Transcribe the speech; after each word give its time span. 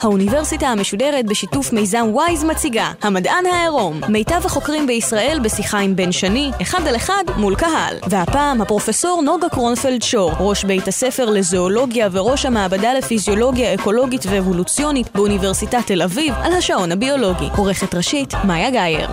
האוניברסיטה 0.00 0.68
המשודרת 0.68 1.26
בשיתוף 1.26 1.72
מיזם 1.72 2.06
וויז 2.12 2.44
מציגה 2.44 2.92
המדען 3.02 3.46
העירום. 3.46 4.00
מיטב 4.08 4.40
החוקרים 4.44 4.86
בישראל 4.86 5.38
בשיחה 5.42 5.78
עם 5.78 5.96
בן 5.96 6.12
שני, 6.12 6.50
אחד 6.62 6.86
על 6.86 6.96
אחד 6.96 7.24
מול 7.36 7.56
קהל. 7.56 7.96
והפעם 8.08 8.62
הפרופסור 8.62 9.22
נוגה 9.22 9.48
קרונפלד 9.48 10.02
שור 10.02 10.32
ראש 10.38 10.64
בית 10.64 10.88
הספר 10.88 11.30
לזואולוגיה 11.30 12.08
וראש 12.12 12.46
המעבדה 12.46 12.94
לפיזיולוגיה 12.94 13.74
אקולוגית 13.74 14.22
ואבולוציונית 14.30 15.08
באוניברסיטת 15.14 15.86
תל 15.86 16.02
אביב 16.02 16.34
על 16.42 16.52
השעון 16.52 16.92
הביולוגי. 16.92 17.48
עורכת 17.56 17.94
ראשית 17.94 18.34
מאיה 18.44 18.70
גאייר 18.70 19.08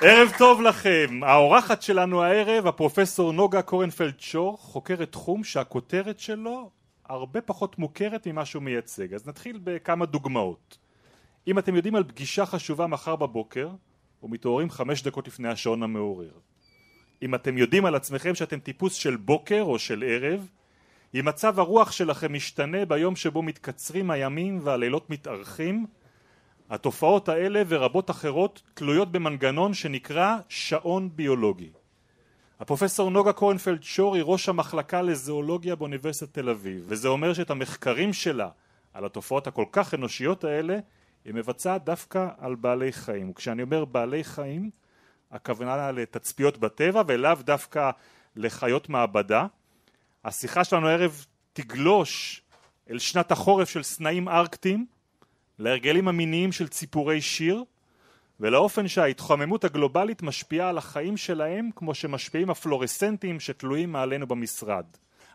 ערב 0.00 0.32
טוב 0.38 0.62
לכם, 0.62 1.20
האורחת 1.22 1.82
שלנו 1.82 2.22
הערב 2.22 2.66
הפרופסור 2.66 3.32
נוגה 3.32 3.62
קורנפלד 3.62 4.20
שור 4.20 4.56
חוקרת 4.58 5.12
תחום 5.12 5.44
שהכותרת 5.44 6.18
שלו 6.18 6.70
הרבה 7.04 7.40
פחות 7.40 7.78
מוכרת 7.78 8.26
ממה 8.26 8.44
שהוא 8.44 8.62
מייצג. 8.62 9.14
אז 9.14 9.26
נתחיל 9.26 9.60
בכמה 9.64 10.06
דוגמאות. 10.06 10.78
אם 11.46 11.58
אתם 11.58 11.76
יודעים 11.76 11.94
על 11.94 12.04
פגישה 12.04 12.46
חשובה 12.46 12.86
מחר 12.86 13.16
בבוקר 13.16 13.68
ומתעוררים 14.22 14.70
חמש 14.70 15.02
דקות 15.02 15.28
לפני 15.28 15.48
השעון 15.48 15.82
המעורר. 15.82 16.32
אם 17.22 17.34
אתם 17.34 17.58
יודעים 17.58 17.84
על 17.84 17.94
עצמכם 17.94 18.34
שאתם 18.34 18.58
טיפוס 18.58 18.94
של 18.94 19.16
בוקר 19.16 19.62
או 19.62 19.78
של 19.78 20.04
ערב 20.06 20.48
אם 21.14 21.24
מצב 21.24 21.58
הרוח 21.58 21.92
שלכם 21.92 22.32
משתנה 22.32 22.84
ביום 22.84 23.16
שבו 23.16 23.42
מתקצרים 23.42 24.10
הימים 24.10 24.60
והלילות 24.62 25.10
מתארכים 25.10 25.86
התופעות 26.70 27.28
האלה 27.28 27.62
ורבות 27.68 28.10
אחרות 28.10 28.62
תלויות 28.74 29.12
במנגנון 29.12 29.74
שנקרא 29.74 30.36
שעון 30.48 31.10
ביולוגי. 31.14 31.70
הפרופסור 32.60 33.10
נוגה 33.10 33.32
קורנפלד 33.32 33.82
שור 33.82 34.14
היא 34.14 34.22
ראש 34.26 34.48
המחלקה 34.48 35.02
לזואולוגיה 35.02 35.76
באוניברסיטת 35.76 36.34
תל 36.34 36.48
אביב 36.48 36.84
וזה 36.88 37.08
אומר 37.08 37.34
שאת 37.34 37.50
המחקרים 37.50 38.12
שלה 38.12 38.48
על 38.94 39.04
התופעות 39.04 39.46
הכל 39.46 39.64
כך 39.72 39.94
אנושיות 39.94 40.44
האלה 40.44 40.78
היא 41.24 41.34
מבצעת 41.34 41.84
דווקא 41.84 42.28
על 42.38 42.54
בעלי 42.54 42.92
חיים 42.92 43.30
וכשאני 43.30 43.62
אומר 43.62 43.84
בעלי 43.84 44.24
חיים 44.24 44.70
הכוונה 45.30 45.92
לתצפיות 45.92 46.58
בטבע 46.58 47.02
ולאו 47.06 47.34
דווקא 47.40 47.90
לחיות 48.36 48.88
מעבדה 48.88 49.46
השיחה 50.24 50.64
שלנו 50.64 50.88
הערב 50.88 51.24
תגלוש 51.52 52.42
אל 52.90 52.98
שנת 52.98 53.32
החורף 53.32 53.68
של 53.68 53.82
סנאים 53.82 54.28
ארקטיים 54.28 54.86
להרגלים 55.58 56.08
המיניים 56.08 56.52
של 56.52 56.68
ציפורי 56.68 57.20
שיר 57.20 57.64
ולאופן 58.40 58.88
שההתחממות 58.88 59.64
הגלובלית 59.64 60.22
משפיעה 60.22 60.68
על 60.68 60.78
החיים 60.78 61.16
שלהם 61.16 61.70
כמו 61.76 61.94
שמשפיעים 61.94 62.50
הפלורסנטים 62.50 63.40
שתלויים 63.40 63.92
מעלינו 63.92 64.26
במשרד. 64.26 64.84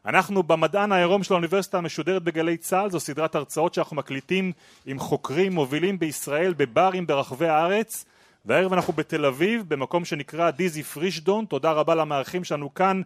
אנחנו 0.05 0.43
במדען 0.43 0.91
העירום 0.91 1.23
של 1.23 1.33
האוניברסיטה 1.33 1.77
המשודרת 1.77 2.23
בגלי 2.23 2.57
צה"ל 2.57 2.89
זו 2.89 2.99
סדרת 2.99 3.35
הרצאות 3.35 3.73
שאנחנו 3.73 3.95
מקליטים 3.95 4.51
עם 4.85 4.99
חוקרים 4.99 5.53
מובילים 5.53 5.99
בישראל 5.99 6.53
בברים 6.57 7.07
ברחבי 7.07 7.47
הארץ 7.47 8.05
והערב 8.45 8.73
אנחנו 8.73 8.93
בתל 8.93 9.25
אביב 9.25 9.63
במקום 9.67 10.05
שנקרא 10.05 10.51
דיזי 10.51 10.83
פרישדון 10.83 11.45
תודה 11.45 11.71
רבה 11.71 11.95
למארחים 11.95 12.43
שלנו 12.43 12.73
כאן 12.73 13.01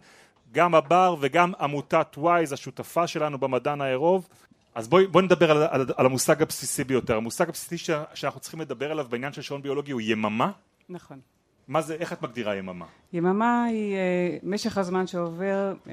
גם 0.52 0.74
הבר 0.74 1.16
וגם 1.20 1.52
עמותת 1.60 2.14
וויז 2.18 2.52
השותפה 2.52 3.06
שלנו 3.06 3.38
במדען 3.38 3.80
העירום 3.80 4.20
אז 4.76 4.88
בואי 4.88 5.06
בוא 5.06 5.22
נדבר 5.22 5.50
על, 5.50 5.62
על, 5.70 5.86
על 5.96 6.06
המושג 6.06 6.42
הבסיסי 6.42 6.84
ביותר. 6.84 7.16
המושג 7.16 7.48
הבסיסי 7.48 7.78
ש, 7.78 7.90
שאנחנו 8.14 8.40
צריכים 8.40 8.60
לדבר 8.60 8.90
עליו 8.90 9.06
בעניין 9.10 9.32
של 9.32 9.42
שעון 9.42 9.62
ביולוגי 9.62 9.92
הוא 9.92 10.00
יממה. 10.00 10.50
נכון. 10.88 11.20
מה 11.68 11.82
זה 11.82 11.94
איך 11.94 12.12
את 12.12 12.22
מגדירה 12.22 12.56
יממה? 12.56 12.84
יממה 13.12 13.64
היא 13.64 13.94
uh, 13.94 13.98
משך 14.42 14.78
הזמן 14.78 15.06
שעובר 15.06 15.74
uh, 15.84 15.88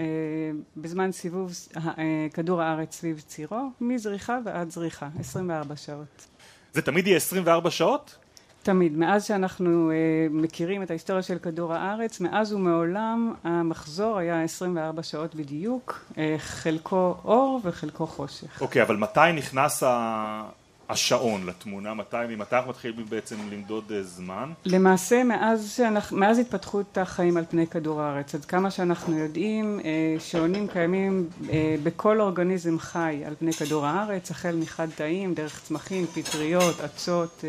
בזמן 0.77 1.11
סיבוב 1.11 1.51
uh, 1.73 1.79
כדור 2.33 2.61
הארץ 2.61 2.95
סביב 2.95 3.19
צירו 3.19 3.69
מזריחה 3.81 4.39
ועד 4.45 4.69
זריחה 4.69 5.09
24 5.19 5.75
שעות. 5.75 6.27
זה 6.73 6.81
תמיד 6.81 7.07
יהיה 7.07 7.17
24 7.17 7.71
שעות? 7.71 8.17
תמיד. 8.63 8.97
מאז 8.97 9.25
שאנחנו 9.25 9.91
uh, 9.91 10.33
מכירים 10.33 10.83
את 10.83 10.89
ההיסטוריה 10.89 11.21
של 11.21 11.39
כדור 11.39 11.73
הארץ, 11.73 12.19
מאז 12.19 12.53
ומעולם 12.53 13.33
המחזור 13.43 14.17
היה 14.17 14.43
24 14.43 15.03
שעות 15.03 15.35
בדיוק, 15.35 16.05
uh, 16.11 16.15
חלקו 16.37 17.15
אור 17.25 17.61
וחלקו 17.63 18.07
חושך. 18.07 18.61
אוקיי, 18.61 18.81
אבל 18.81 18.97
מתי 18.97 19.19
נכנס 19.35 19.83
ה... 19.83 20.43
השעון 20.89 21.45
לתמונה, 21.45 21.93
מתי, 21.93 22.17
ממתי 22.29 22.55
אנחנו 22.55 22.69
מתחילים 22.69 23.05
בעצם 23.09 23.35
למדוד 23.51 23.83
uh, 23.89 23.93
זמן? 24.01 24.51
למעשה 24.65 25.23
מאז, 25.23 25.73
שאנחנו, 25.77 26.17
מאז 26.17 26.39
התפתחות 26.39 26.97
החיים 26.97 27.37
על 27.37 27.43
פני 27.49 27.67
כדור 27.67 28.01
הארץ, 28.01 28.35
עד 28.35 28.45
כמה 28.45 28.71
שאנחנו 28.71 29.17
יודעים, 29.17 29.79
uh, 29.79 29.83
שעונים 30.21 30.67
קיימים 30.67 31.29
uh, 31.41 31.49
בכל 31.83 32.21
אורגניזם 32.21 32.79
חי 32.79 33.21
על 33.25 33.35
פני 33.39 33.53
כדור 33.53 33.85
הארץ, 33.85 34.31
החל 34.31 34.55
מחד 34.55 34.87
תאים, 34.95 35.33
דרך 35.33 35.61
צמחים, 35.63 36.05
פטריות, 36.07 36.81
אצות, 36.81 37.43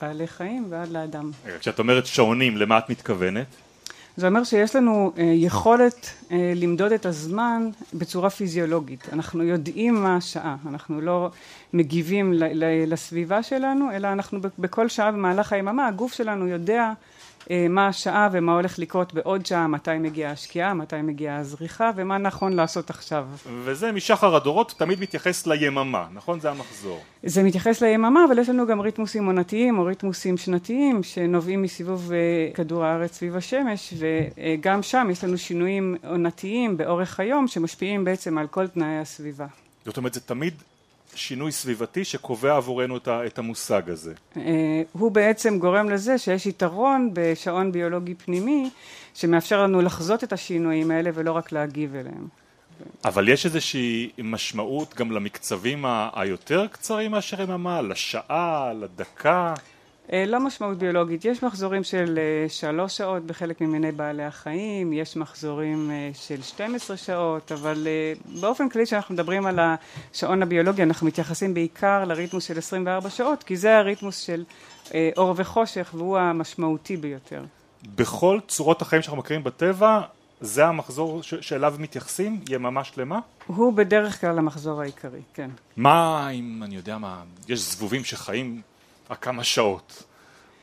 בעלי 0.00 0.26
חיים 0.26 0.66
ועד 0.70 0.88
לאדם. 0.88 1.30
כשאת 1.60 1.78
אומרת 1.78 2.06
שעונים, 2.06 2.56
למה 2.56 2.78
את 2.78 2.90
מתכוונת? 2.90 3.46
זה 4.20 4.26
אומר 4.26 4.44
שיש 4.44 4.76
לנו 4.76 5.12
אה, 5.18 5.22
יכולת 5.24 6.10
אה, 6.32 6.52
למדוד 6.56 6.92
את 6.92 7.06
הזמן 7.06 7.68
בצורה 7.94 8.30
פיזיולוגית. 8.30 9.08
אנחנו 9.12 9.42
יודעים 9.42 9.94
מה 9.94 10.16
השעה, 10.16 10.56
אנחנו 10.68 11.00
לא 11.00 11.30
מגיבים 11.72 12.32
לסביבה 12.86 13.42
שלנו, 13.42 13.92
אלא 13.92 14.08
אנחנו 14.12 14.38
בכל 14.58 14.88
שעה 14.88 15.12
במהלך 15.12 15.52
היממה, 15.52 15.86
הגוף 15.86 16.12
שלנו 16.12 16.48
יודע 16.48 16.92
מה 17.70 17.86
השעה 17.86 18.28
ומה 18.32 18.54
הולך 18.54 18.78
לקרות 18.78 19.14
בעוד 19.14 19.46
שעה, 19.46 19.66
מתי 19.66 19.98
מגיעה 20.00 20.32
השקיעה, 20.32 20.74
מתי 20.74 21.02
מגיעה 21.02 21.36
הזריחה 21.36 21.90
ומה 21.96 22.18
נכון 22.18 22.52
לעשות 22.52 22.90
עכשיו. 22.90 23.26
וזה 23.64 23.92
משחר 23.92 24.36
הדורות 24.36 24.74
תמיד 24.78 25.00
מתייחס 25.00 25.46
ליממה, 25.46 26.06
נכון? 26.12 26.40
זה 26.40 26.50
המחזור. 26.50 27.00
זה 27.22 27.42
מתייחס 27.42 27.82
ליממה, 27.82 28.24
אבל 28.28 28.38
יש 28.38 28.48
לנו 28.48 28.66
גם 28.66 28.80
ריתמוסים 28.80 29.26
עונתיים 29.26 29.78
או 29.78 29.84
ריתמוסים 29.84 30.36
שנתיים 30.36 31.02
שנובעים 31.02 31.62
מסיבוב 31.62 32.12
אה, 32.12 32.18
כדור 32.54 32.84
הארץ 32.84 33.14
סביב 33.14 33.36
השמש 33.36 33.94
וגם 33.98 34.82
שם 34.82 35.08
יש 35.10 35.24
לנו 35.24 35.38
שינויים 35.38 35.96
עונתיים 36.08 36.76
באורך 36.76 37.20
היום 37.20 37.48
שמשפיעים 37.48 38.04
בעצם 38.04 38.38
על 38.38 38.46
כל 38.46 38.66
תנאי 38.66 38.98
הסביבה. 38.98 39.46
זאת 39.84 39.96
אומרת 39.96 40.14
זה 40.14 40.20
תמיד 40.20 40.54
שינוי 41.14 41.52
סביבתי 41.52 42.04
שקובע 42.04 42.56
עבורנו 42.56 42.96
את 43.08 43.38
המושג 43.38 43.90
הזה. 43.90 44.14
אה, 44.36 44.42
הוא 44.92 45.12
בעצם 45.12 45.58
גורם 45.58 45.90
לזה 45.90 46.18
שיש 46.18 46.46
יתרון 46.46 47.10
בשעון 47.12 47.72
ביולוגי 47.72 48.14
פנימי 48.14 48.70
שמאפשר 49.14 49.62
לנו 49.62 49.80
לחזות 49.80 50.24
את 50.24 50.32
השינויים 50.32 50.90
האלה 50.90 51.10
ולא 51.14 51.32
רק 51.32 51.52
להגיב 51.52 51.94
אליהם. 51.94 52.28
אבל 53.04 53.28
יש 53.28 53.46
איזושהי 53.46 54.10
משמעות 54.18 54.94
גם 54.94 55.12
למקצבים 55.12 55.84
היותר 56.12 56.66
קצרים 56.66 57.10
מאשר 57.10 57.40
יממה, 57.40 57.82
לשעה, 57.82 58.72
לדקה? 58.80 59.54
אה, 60.12 60.24
לא 60.26 60.40
משמעות 60.40 60.78
ביולוגית, 60.78 61.24
יש 61.24 61.42
מחזורים 61.42 61.84
של 61.84 62.18
אה, 62.18 62.48
שלוש 62.48 62.96
שעות 62.96 63.22
בחלק 63.22 63.60
ממיני 63.60 63.92
בעלי 63.92 64.24
החיים, 64.24 64.92
יש 64.92 65.16
מחזורים 65.16 65.90
אה, 65.90 66.10
של 66.14 66.42
12 66.42 66.96
שעות, 66.96 67.52
אבל 67.52 67.88
באופן 68.40 68.68
כללי 68.68 68.86
כשאנחנו 68.86 69.14
מדברים 69.14 69.46
על 69.46 69.58
השעון 69.60 70.42
הביולוגי 70.42 70.82
אנחנו 70.82 71.06
מתייחסים 71.06 71.54
בעיקר 71.54 72.04
לריתמוס 72.04 72.44
של 72.44 72.58
24 72.58 73.10
שעות, 73.10 73.42
כי 73.42 73.56
זה 73.56 73.76
הריתמוס 73.76 74.18
של 74.18 74.44
אור 75.16 75.34
וחושך 75.36 75.90
והוא 75.94 76.18
המשמעותי 76.18 76.96
ביותר. 76.96 77.44
בכל 77.94 78.38
צורות 78.48 78.82
החיים 78.82 79.02
שאנחנו 79.02 79.18
מכירים 79.18 79.44
בטבע 79.44 80.00
זה 80.40 80.66
המחזור 80.66 81.22
שאליו 81.22 81.74
מתייחסים? 81.78 82.40
יממה 82.48 82.84
שלמה? 82.84 83.18
הוא 83.46 83.72
בדרך 83.72 84.20
כלל 84.20 84.38
המחזור 84.38 84.80
העיקרי, 84.80 85.20
כן. 85.34 85.50
מה 85.76 86.30
אם, 86.30 86.62
אני 86.62 86.76
יודע 86.76 86.98
מה, 86.98 87.22
יש 87.48 87.60
זבובים 87.60 88.04
שחיים 88.04 88.60
רק 89.10 89.24
כמה 89.24 89.44
שעות, 89.44 90.02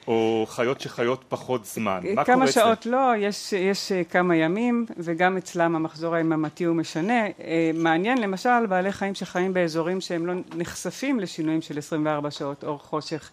או 0.07 0.45
חיות 0.49 0.81
שחיות 0.81 1.23
פחות 1.29 1.65
זמן, 1.65 1.93
מה 1.93 2.01
קורה 2.01 2.21
אצלם? 2.21 2.35
כמה 2.35 2.47
שעות 2.47 2.85
לא, 2.85 3.15
יש, 3.17 3.53
יש 3.53 3.91
אה, 3.91 4.03
כמה 4.03 4.35
ימים, 4.35 4.85
וגם 4.97 5.37
אצלם 5.37 5.75
המחזור 5.75 6.15
היממתי 6.15 6.63
הוא 6.63 6.75
משנה. 6.75 7.25
אה, 7.25 7.71
מעניין 7.73 8.17
למשל 8.17 8.65
בעלי 8.69 8.91
חיים 8.91 9.15
שחיים 9.15 9.53
באזורים 9.53 10.01
שהם 10.01 10.25
לא 10.25 10.33
נחשפים 10.55 11.19
לשינויים 11.19 11.61
של 11.61 11.77
24 11.77 12.31
שעות 12.31 12.63
אור 12.63 12.79
חושך. 12.79 13.29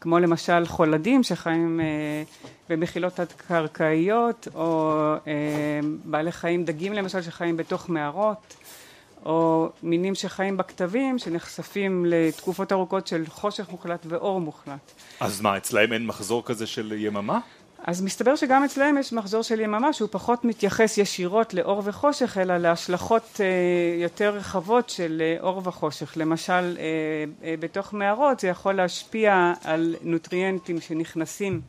כמו 0.00 0.18
למשל 0.18 0.66
חולדים 0.66 1.22
שחיים 1.22 1.80
אה, 1.80 2.22
במחילות 2.68 3.12
תת-קרקעיות, 3.12 4.48
או 4.54 4.94
אה, 5.26 5.32
בעלי 6.04 6.32
חיים, 6.32 6.64
דגים 6.64 6.92
למשל 6.92 7.22
שחיים 7.22 7.56
בתוך 7.56 7.88
מערות. 7.88 8.56
או 9.26 9.68
מינים 9.82 10.14
שחיים 10.14 10.56
בכתבים 10.56 11.18
שנחשפים 11.18 12.04
לתקופות 12.08 12.72
ארוכות 12.72 13.06
של 13.06 13.24
חושך 13.28 13.70
מוחלט 13.70 14.06
ואור 14.08 14.40
מוחלט. 14.40 14.92
אז 15.20 15.40
מה, 15.40 15.56
אצלהם 15.56 15.92
אין 15.92 16.06
מחזור 16.06 16.44
כזה 16.44 16.66
של 16.66 16.92
יממה? 16.96 17.38
אז 17.84 18.02
מסתבר 18.02 18.36
שגם 18.36 18.64
אצלהם 18.64 18.98
יש 18.98 19.12
מחזור 19.12 19.42
של 19.42 19.60
יממה 19.60 19.92
שהוא 19.92 20.08
פחות 20.12 20.44
מתייחס 20.44 20.98
ישירות 20.98 21.54
לאור 21.54 21.82
וחושך 21.84 22.38
אלא 22.38 22.56
להשלכות 22.56 23.40
יותר 24.02 24.30
רחבות 24.36 24.90
של 24.90 25.22
אור 25.40 25.62
וחושך 25.64 26.16
למשל 26.16 26.78
בתוך 27.60 27.94
מערות 27.94 28.40
זה 28.40 28.48
יכול 28.48 28.74
להשפיע 28.74 29.52
על 29.64 29.94
נוטריאנטים 30.02 30.80
שנכנסים 30.80 31.60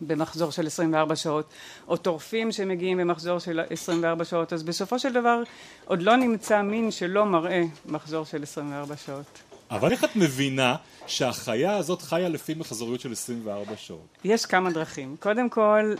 במחזור 0.00 0.52
של 0.52 0.66
24 0.66 1.16
שעות 1.16 1.52
או 1.88 1.96
טורפים 1.96 2.52
שמגיעים 2.52 2.98
במחזור 2.98 3.38
של 3.38 3.60
24 3.70 4.24
שעות 4.24 4.52
אז 4.52 4.62
בסופו 4.62 4.98
של 4.98 5.12
דבר 5.12 5.42
עוד 5.84 6.02
לא 6.02 6.16
נמצא 6.16 6.62
מין 6.62 6.90
שלא 6.90 7.26
מראה 7.26 7.62
מחזור 7.86 8.24
של 8.24 8.42
24 8.42 8.96
שעות 8.96 9.40
אבל 9.70 9.92
איך 9.92 10.04
את 10.04 10.16
מבינה 10.16 10.76
שהחיה 11.06 11.76
הזאת 11.76 12.02
חיה 12.02 12.28
לפי 12.28 12.54
מחזוריות 12.54 13.00
של 13.00 13.12
24 13.12 13.76
שעות? 13.76 14.18
יש 14.24 14.46
כמה 14.46 14.70
דרכים. 14.70 15.16
קודם 15.20 15.48
כל, 15.48 15.94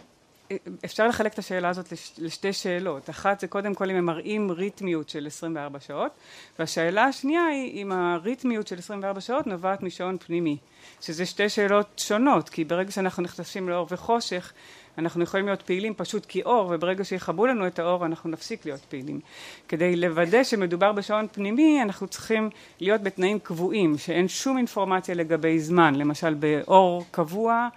אפשר 0.84 1.08
לחלק 1.08 1.34
את 1.34 1.38
השאלה 1.38 1.68
הזאת 1.68 1.92
לשתי 2.18 2.52
שאלות. 2.52 3.10
אחת 3.10 3.40
זה 3.40 3.46
קודם 3.46 3.74
כל 3.74 3.90
אם 3.90 3.96
הם 3.96 4.04
מראים 4.04 4.50
ריתמיות 4.50 5.08
של 5.08 5.26
24 5.26 5.80
שעות, 5.80 6.12
והשאלה 6.58 7.04
השנייה 7.04 7.46
היא 7.46 7.82
אם 7.82 7.92
הריתמיות 7.92 8.66
של 8.66 8.78
24 8.78 9.20
שעות 9.20 9.46
נובעת 9.46 9.82
משעון 9.82 10.18
פנימי. 10.18 10.56
שזה 11.00 11.26
שתי 11.26 11.48
שאלות 11.48 11.86
שונות, 11.96 12.48
כי 12.48 12.64
ברגע 12.64 12.90
שאנחנו 12.90 13.22
נחשפים 13.22 13.68
לאור 13.68 13.86
וחושך 13.90 14.52
אנחנו 14.98 15.22
יכולים 15.22 15.46
להיות 15.46 15.62
פעילים 15.62 15.94
פשוט 15.94 16.26
כי 16.26 16.42
אור 16.42 16.70
וברגע 16.74 17.04
שיכבו 17.04 17.46
לנו 17.46 17.66
את 17.66 17.78
האור 17.78 18.06
אנחנו 18.06 18.30
נפסיק 18.30 18.66
להיות 18.66 18.80
פעילים. 18.80 19.20
כדי 19.68 19.96
לוודא 19.96 20.44
שמדובר 20.44 20.92
בשעון 20.92 21.26
פנימי 21.32 21.82
אנחנו 21.82 22.06
צריכים 22.06 22.50
להיות 22.80 23.02
בתנאים 23.02 23.38
קבועים 23.38 23.98
שאין 23.98 24.28
שום 24.28 24.56
אינפורמציה 24.58 25.14
לגבי 25.14 25.58
זמן 25.58 25.94
למשל 25.94 26.34
באור 26.34 27.04
קבוע 27.10 27.68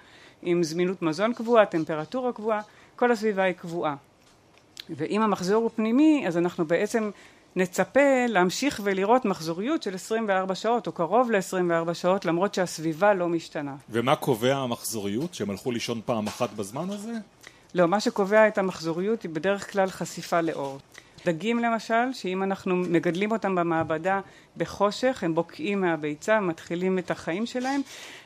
עם 0.46 0.64
זמינות 0.64 1.02
מזון 1.02 1.34
קבועה, 1.34 1.66
טמפרטורה 1.66 2.34
קבועה, 2.34 2.62
כל 2.96 3.12
הסביבה 3.12 3.44
היא 3.44 3.54
קבועה. 3.54 3.96
ואם 4.90 5.22
המחזור 5.22 5.64
הוא 5.64 5.70
פנימי 5.76 6.24
אז 6.28 6.38
אנחנו 6.38 6.66
בעצם 6.66 7.12
נצפה 7.56 8.26
להמשיך 8.28 8.82
ולראות 8.84 9.26
מחזוריות 9.26 9.84
של 9.84 9.96
24 9.96 10.56
שעות 10.56 10.88
או 10.88 10.92
קרוב 10.92 11.32
ל-24 11.32 11.94
שעות 11.94 12.26
למרות 12.26 12.54
שהסביבה 12.54 13.14
לא 13.14 13.30
משתנה. 13.30 13.76
ומה 13.90 14.16
קובע 14.16 14.56
המחזוריות? 14.56 15.34
שהם 15.34 15.50
הלכו 15.50 15.72
לישון 15.72 16.02
פעם 16.06 16.28
אחת 16.28 16.54
בזמן 16.54 16.90
הזה? 16.90 17.14
לא, 17.76 17.88
מה 17.88 18.00
שקובע 18.00 18.48
את 18.48 18.58
המחזוריות 18.58 19.24
היא 19.24 19.32
בדרך 19.32 19.72
כלל 19.72 19.90
חשיפה 19.90 20.42
לאור. 20.42 20.80
דגים 21.26 21.60
למשל, 21.60 22.14
שאם 22.14 22.44
אנחנו 22.44 22.76
מגדלים 22.76 23.32
אותם 23.32 23.56
במעבדה 23.56 24.20
בחושך, 24.58 25.24
הם 25.24 25.36
בוקעים 25.36 25.82
מהביצה, 25.82 26.40
מתחילים 26.40 27.00
את 27.00 27.12
החיים 27.12 27.46
שלהם, 27.46 27.82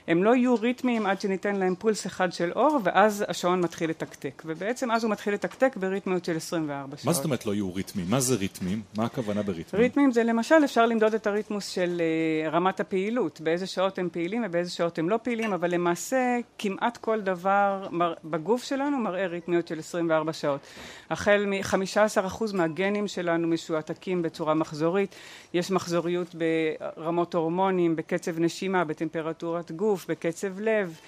הם 0.07 0.24
לא 0.24 0.35
יהיו 0.35 0.56
ריתמיים 0.56 1.06
עד 1.06 1.21
שניתן 1.21 1.56
להם 1.56 1.75
פולס 1.75 2.07
אחד 2.07 2.33
של 2.33 2.51
אור, 2.51 2.79
ואז 2.83 3.25
השעון 3.27 3.62
מתחיל 3.62 3.89
לתקתק. 3.89 4.44
ובעצם 4.45 4.91
אז 4.91 5.03
הוא 5.03 5.12
מתחיל 5.12 5.33
לתקתק 5.33 5.77
בריתמיות 5.77 6.25
של 6.25 6.38
24 6.38 6.97
שעות. 6.97 7.06
מה 7.06 7.13
זאת 7.13 7.25
אומרת 7.25 7.45
לא 7.45 7.53
יהיו 7.53 7.74
ריתמיים? 7.74 8.09
מה 8.09 8.19
זה 8.19 8.35
ריתמים? 8.35 8.81
מה 8.97 9.06
הכוונה 9.06 9.44
בריתמים? 9.44 9.83
ריתמים 9.83 10.12
זה 10.12 10.24
למשל, 10.24 10.56
אפשר 10.65 10.85
למדוד 10.85 11.13
את 11.13 11.27
הריתמוס 11.27 11.68
של 11.68 12.01
uh, 12.47 12.50
רמת 12.50 12.80
הפעילות, 12.80 13.41
באיזה 13.41 13.68
שעות 13.68 14.00
הם 14.00 14.09
פעילים 14.12 14.44
ובאיזה 14.45 14.71
שעות 14.71 15.00
הם 15.00 15.09
לא 15.09 15.19
פעילים, 15.23 15.53
אבל 15.53 15.71
למעשה 15.71 16.38
כמעט 16.57 16.97
כל 16.97 17.21
דבר 17.21 17.88
מר... 17.91 18.13
בגוף 18.23 18.63
שלנו 18.63 18.97
מראה 18.97 19.27
ריתמיות 19.27 19.68
של 19.68 19.80
24 19.80 20.33
שעות. 20.33 20.62
החל 21.09 21.45
מ-15% 21.47 22.44
מהגנים 22.53 23.07
שלנו 23.07 23.47
משועתקים 23.47 24.21
בצורה 24.21 24.53
מחזורית, 24.53 25.15
יש 25.53 25.71
מחזוריות 25.71 26.16
ברמות 26.35 27.35
הורמונים, 27.35 27.95
בקצב 27.95 28.39
נשימה, 28.39 28.83
בטמפרטורת 28.83 29.71
גוף, 29.71 30.05
בקצב 30.09 30.59
לב, 30.59 30.99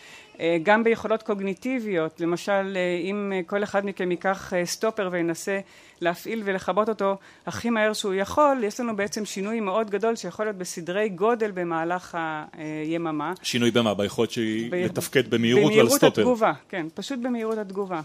גם 0.64 0.84
ביכולות 0.84 1.24
קוגניטיביות, 1.24 2.22
למשל 2.22 2.78
אם 3.04 3.34
כל 3.48 3.64
אחד 3.64 3.86
מכם 3.86 4.12
ייקח 4.12 4.54
סטופר 4.64 5.10
וינסה 5.12 5.60
להפעיל 6.02 6.42
ולכבות 6.46 6.90
אותו 6.90 7.18
הכי 7.46 7.70
מהר 7.70 7.94
שהוא 7.94 8.14
יכול, 8.14 8.64
יש 8.64 8.80
לנו 8.80 8.96
בעצם 8.96 9.26
שינוי 9.26 9.60
מאוד 9.60 9.90
גדול 9.90 10.16
שיכול 10.16 10.46
להיות 10.46 10.56
בסדרי 10.56 11.10
גודל 11.10 11.52
במהלך 11.52 12.18
היממה. 12.54 13.34
שינוי 13.42 13.72
במה? 13.72 13.94
ביכולת 13.94 14.32
שהיא 14.32 14.72
ב... 14.72 14.76
לתפקד 14.76 15.30
במהירות 15.30 15.64
ועל 15.64 15.72
במהירות 15.72 15.92
סטופר? 15.92 16.22
התגובה, 16.22 16.52
כן, 16.70 16.86
פשוט 16.94 17.20
במהירות 17.20 17.58
התגובה, 17.58 18.02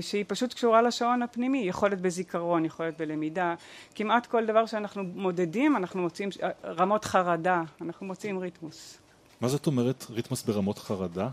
שהיא 0.00 0.24
פשוט 0.28 0.54
קשורה 0.54 0.82
לשעון 0.82 1.22
הפנימי, 1.22 1.58
יכולת 1.58 2.00
בזיכרון, 2.00 2.64
יכולת 2.64 2.98
בלמידה, 2.98 3.54
כמעט 3.94 4.26
כל 4.26 4.46
דבר 4.46 4.66
שאנחנו 4.66 5.02
מודדים 5.14 5.76
אנחנו 5.76 6.02
מוצאים 6.02 6.28
רמות 6.64 7.04
חרדה, 7.04 7.62
אנחנו 7.80 8.06
מוצאים 8.06 8.38
ריתמוס. 8.38 8.98
מה 9.40 9.48
זאת 9.48 9.66
אומרת 9.66 10.06
ריתמוס 10.10 10.42
ברמות 10.42 10.78
חרדה? 10.78 11.28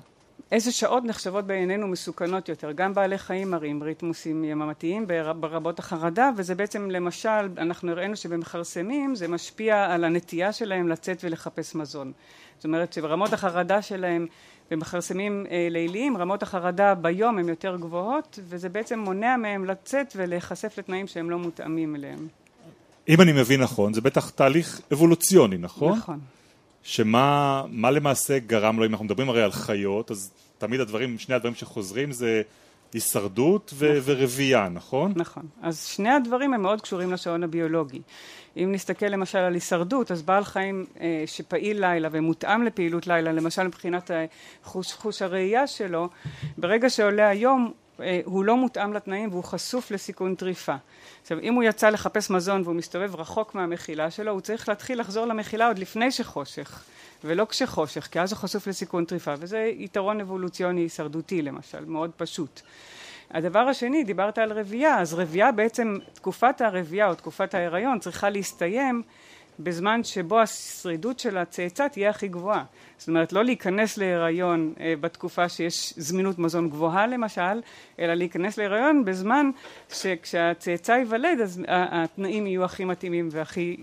איזה 0.52 0.72
שעות 0.72 1.04
נחשבות 1.04 1.48
בעינינו 1.48 1.88
מסוכנות 1.88 2.50
יותר, 2.50 2.72
גם 2.72 2.94
בעלי 2.94 3.18
חיים 3.18 3.52
מראים 3.52 3.84
ריתמוסים 3.84 4.44
יממתיים 4.44 5.08
ברבות 5.40 5.80
החרדה 5.80 6.30
וזה 6.38 6.56
בעצם 6.56 6.92
למשל 6.92 7.50
אנחנו 7.58 7.92
הראינו 7.92 8.16
שבמכרסמים 8.16 9.16
זה 9.16 9.28
משפיע 9.28 9.86
על 9.94 10.04
הנטייה 10.04 10.54
שלהם 10.54 10.88
לצאת 10.88 11.24
ולחפש 11.24 11.76
מזון 11.76 12.12
זאת 12.58 12.66
אומרת 12.66 12.94
שברמות 12.94 13.34
החרדה 13.34 13.82
שלהם 13.82 14.28
במכרסמים 14.72 15.46
ליליים 15.70 16.18
רמות 16.18 16.44
החרדה 16.44 16.96
ביום 16.96 17.38
הן 17.38 17.50
יותר 17.50 17.78
גבוהות 17.78 18.40
וזה 18.48 18.70
בעצם 18.70 19.00
מונע 19.00 19.38
מהם 19.38 19.66
לצאת 19.66 20.14
ולהיחשף 20.16 20.74
לתנאים 20.78 21.08
שהם 21.08 21.30
לא 21.30 21.40
מותאמים 21.40 21.96
אליהם. 21.96 22.28
אם 23.10 23.22
אני 23.22 23.32
מבין 23.32 23.62
נכון 23.62 23.94
זה 23.94 24.02
בטח 24.02 24.30
תהליך 24.30 24.82
אבולוציוני 24.94 25.58
נכון? 25.58 25.98
נכון 25.98 26.20
שמה 26.84 27.64
מה 27.70 27.92
למעשה 27.92 28.40
גרם 28.40 28.80
לו, 28.80 28.86
אם 28.86 28.92
אנחנו 28.92 29.06
מדברים 29.06 29.30
הרי 29.30 29.44
על 29.44 29.52
חיות, 29.52 30.12
אז 30.12 30.32
תמיד 30.58 30.80
הדברים, 30.80 31.18
שני 31.18 31.36
הדברים 31.36 31.56
שחוזרים 31.56 32.12
זה 32.12 32.42
הישרדות 32.94 33.72
ו- 33.76 33.86
נכון. 33.86 34.16
ורבייה, 34.16 34.70
נכון? 34.70 35.14
נכון. 35.16 35.44
אז 35.62 35.86
שני 35.86 36.10
הדברים 36.10 36.54
הם 36.54 36.62
מאוד 36.62 36.82
קשורים 36.82 37.12
לשעון 37.12 37.44
הביולוגי. 37.44 38.02
אם 38.58 38.70
נסתכל 38.72 39.06
למשל 39.06 39.38
על 39.38 39.54
הישרדות, 39.54 40.12
אז 40.12 40.22
בעל 40.22 40.44
חיים 40.44 40.86
אה, 41.02 41.24
שפעיל 41.26 41.80
לילה 41.80 42.10
ומותאם 42.12 42.64
לפעילות 42.64 43.08
לילה, 43.08 43.32
למשל 43.32 43.64
מבחינת 43.68 44.12
חוש, 44.64 44.94
חוש 44.94 45.22
הראייה 45.22 45.68
שלו, 45.68 46.10
ברגע 46.58 46.90
שעולה 46.90 47.30
היום 47.30 47.72
הוא 48.26 48.46
לא 48.46 48.58
מותאם 48.58 48.94
לתנאים 48.94 49.30
והוא 49.32 49.44
חשוף 49.44 49.92
לסיכון 49.92 50.36
טריפה. 50.36 50.76
עכשיו 51.22 51.40
אם 51.40 51.54
הוא 51.54 51.64
יצא 51.64 51.90
לחפש 51.90 52.30
מזון 52.30 52.62
והוא 52.62 52.76
מסתובב 52.76 53.16
רחוק 53.16 53.56
מהמחילה 53.56 54.12
שלו 54.12 54.32
הוא 54.32 54.42
צריך 54.42 54.70
להתחיל 54.70 55.00
לחזור 55.00 55.26
למחילה 55.26 55.68
עוד 55.68 55.80
לפני 55.80 56.12
שחושך 56.12 56.84
ולא 57.24 57.46
כשחושך 57.50 58.08
כי 58.12 58.20
אז 58.20 58.32
הוא 58.32 58.40
חשוף 58.40 58.68
לסיכון 58.68 59.06
טריפה 59.06 59.34
וזה 59.40 59.72
יתרון 59.78 60.22
אבולוציוני 60.22 60.82
הישרדותי 60.82 61.42
למשל 61.42 61.86
מאוד 61.86 62.12
פשוט. 62.18 62.62
הדבר 63.32 63.60
השני 63.60 64.04
דיברת 64.04 64.38
על 64.38 64.52
רבייה 64.52 65.00
אז 65.00 65.14
רבייה 65.14 65.52
בעצם 65.52 65.98
תקופת 66.14 66.62
הרבייה 66.62 67.10
או 67.10 67.16
תקופת 67.16 67.54
ההיריון 67.54 68.00
צריכה 68.00 68.30
להסתיים 68.30 69.04
בזמן 69.64 70.04
שבו 70.04 70.40
השרידות 70.40 71.20
של 71.20 71.38
הצאצא 71.38 71.88
תהיה 71.88 72.10
הכי 72.10 72.28
גבוהה. 72.28 72.64
זאת 72.98 73.08
אומרת 73.08 73.34
לא 73.34 73.46
להיכנס 73.46 73.98
להיריון 73.98 74.74
בתקופה 75.00 75.50
שיש 75.50 75.94
זמינות 75.98 76.40
מזון 76.40 76.70
גבוהה 76.70 77.08
למשל, 77.08 77.62
אלא 78.00 78.14
להיכנס 78.14 78.58
להיריון 78.58 79.06
בזמן 79.06 79.50
שכשהצאצא 79.94 80.92
ייוולד 80.92 81.42
אז 81.44 81.62
התנאים 81.68 82.48
יהיו 82.48 82.64
הכי 82.64 82.86
מתאימים 82.86 83.30
והכי 83.32 83.78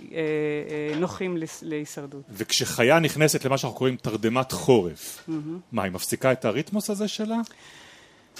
נוחים 0.96 1.36
להישרדות. 1.62 2.22
וכשחיה 2.30 2.98
נכנסת 2.98 3.44
למה 3.44 3.58
שאנחנו 3.58 3.78
קוראים 3.78 3.96
תרדמת 3.96 4.52
חורף, 4.52 5.28
mm-hmm. 5.28 5.32
מה 5.72 5.82
היא 5.82 5.92
מפסיקה 5.92 6.32
את 6.32 6.44
הריתמוס 6.44 6.90
הזה 6.90 7.08
שלה? 7.08 7.36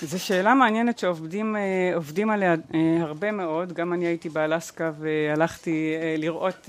זו 0.03 0.19
שאלה 0.19 0.55
מעניינת 0.55 0.99
שעובדים 0.99 2.31
עליה 2.31 2.55
הרבה 3.01 3.33
מאוד, 3.33 3.73
גם 3.73 3.93
אני 3.93 4.07
הייתי 4.07 4.29
באלסקה 4.29 4.91
והלכתי 4.99 5.95
לראות 6.19 6.69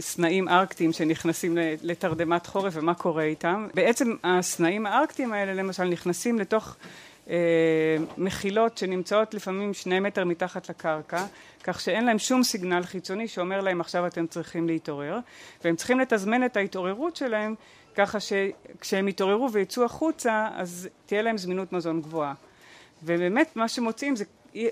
סנאים 0.00 0.48
ארקטיים 0.48 0.92
שנכנסים 0.92 1.58
לתרדמת 1.82 2.46
חורף 2.46 2.72
ומה 2.76 2.94
קורה 2.94 3.22
איתם. 3.22 3.66
בעצם 3.74 4.14
הסנאים 4.24 4.86
הארקטיים 4.86 5.32
האלה 5.32 5.54
למשל 5.54 5.84
נכנסים 5.84 6.38
לתוך 6.38 6.76
מחילות 8.18 8.78
שנמצאות 8.78 9.34
לפעמים 9.34 9.74
שני 9.74 10.00
מטר 10.00 10.24
מתחת 10.24 10.68
לקרקע, 10.68 11.24
כך 11.64 11.80
שאין 11.80 12.04
להם 12.04 12.18
שום 12.18 12.42
סיגנל 12.42 12.82
חיצוני 12.82 13.28
שאומר 13.28 13.60
להם 13.60 13.80
עכשיו 13.80 14.06
אתם 14.06 14.26
צריכים 14.26 14.66
להתעורר, 14.66 15.18
והם 15.64 15.76
צריכים 15.76 16.00
לתזמן 16.00 16.44
את 16.44 16.56
ההתעוררות 16.56 17.16
שלהם 17.16 17.54
ככה 17.94 18.18
שכשהם 18.20 19.08
יתעוררו 19.08 19.52
ויצאו 19.52 19.84
החוצה 19.84 20.48
אז 20.54 20.88
תהיה 21.06 21.22
להם 21.22 21.38
זמינות 21.38 21.72
מזון 21.72 22.00
גבוהה. 22.00 22.34
ובאמת 23.02 23.56
מה 23.56 23.68
שמוצאים 23.68 24.16
זה 24.16 24.24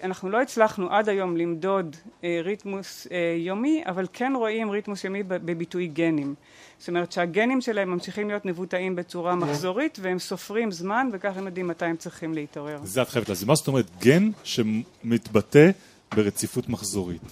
אנחנו 0.03 0.31
לא 0.31 0.43
הצלחנו 0.43 0.91
עד 0.91 1.09
היום 1.09 1.37
למדוד 1.37 1.97
ריתמוס 2.45 3.07
יומי 3.37 3.83
אבל 3.87 4.07
כן 4.13 4.33
רואים 4.37 4.71
ריתמוס 4.71 5.05
יומי 5.05 5.23
בביטוי 5.23 5.87
גנים 5.87 6.35
זאת 6.79 6.89
אומרת 6.89 7.13
שהגנים 7.13 7.61
שלהם 7.61 7.91
ממשיכים 7.91 8.29
להיות 8.29 8.45
מבוטאים 8.45 8.97
בצורה 8.97 9.35
מחזורית 9.35 9.99
והם 10.03 10.19
סופרים 10.19 10.71
זמן 10.71 11.09
וכך 11.13 11.37
הם 11.37 11.47
יודעים 11.47 11.69
מתי 11.69 11.85
הם 11.85 11.97
צריכים 11.97 12.35
להתעורר. 12.35 12.79
זה 12.83 13.03
את 13.03 13.09
חייבת 13.09 13.29
להסביר, 13.29 13.49
מה 13.49 13.55
זאת 13.55 13.69
אומרת 13.69 13.87
גן 14.01 14.31
שמתבטא 14.45 15.71
ברציפות 16.15 16.69
מחזורית? 16.69 17.23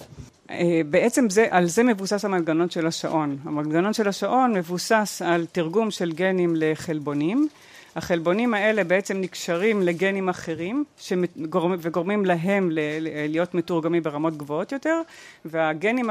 בעצם 0.89 1.29
זה, 1.29 1.47
על 1.49 1.65
זה 1.65 1.83
מבוסס 1.83 2.25
המנגנון 2.25 2.69
של 2.69 2.87
השעון. 2.87 3.37
המנגנון 3.43 3.93
של 3.93 4.07
השעון 4.07 4.53
מבוסס 4.53 5.21
על 5.25 5.45
תרגום 5.51 5.91
של 5.91 6.11
גנים 6.11 6.53
לחלבונים 6.55 7.47
החלבונים 7.97 8.53
האלה 8.53 8.83
בעצם 8.83 9.17
נקשרים 9.21 9.81
לגנים 9.81 10.29
אחרים 10.29 10.83
וגורמים 11.79 12.25
להם 12.25 12.69
להיות 13.29 13.53
מתורגמים 13.53 14.03
ברמות 14.03 14.37
גבוהות 14.37 14.71
יותר 14.71 15.01
והגנים 15.45 16.09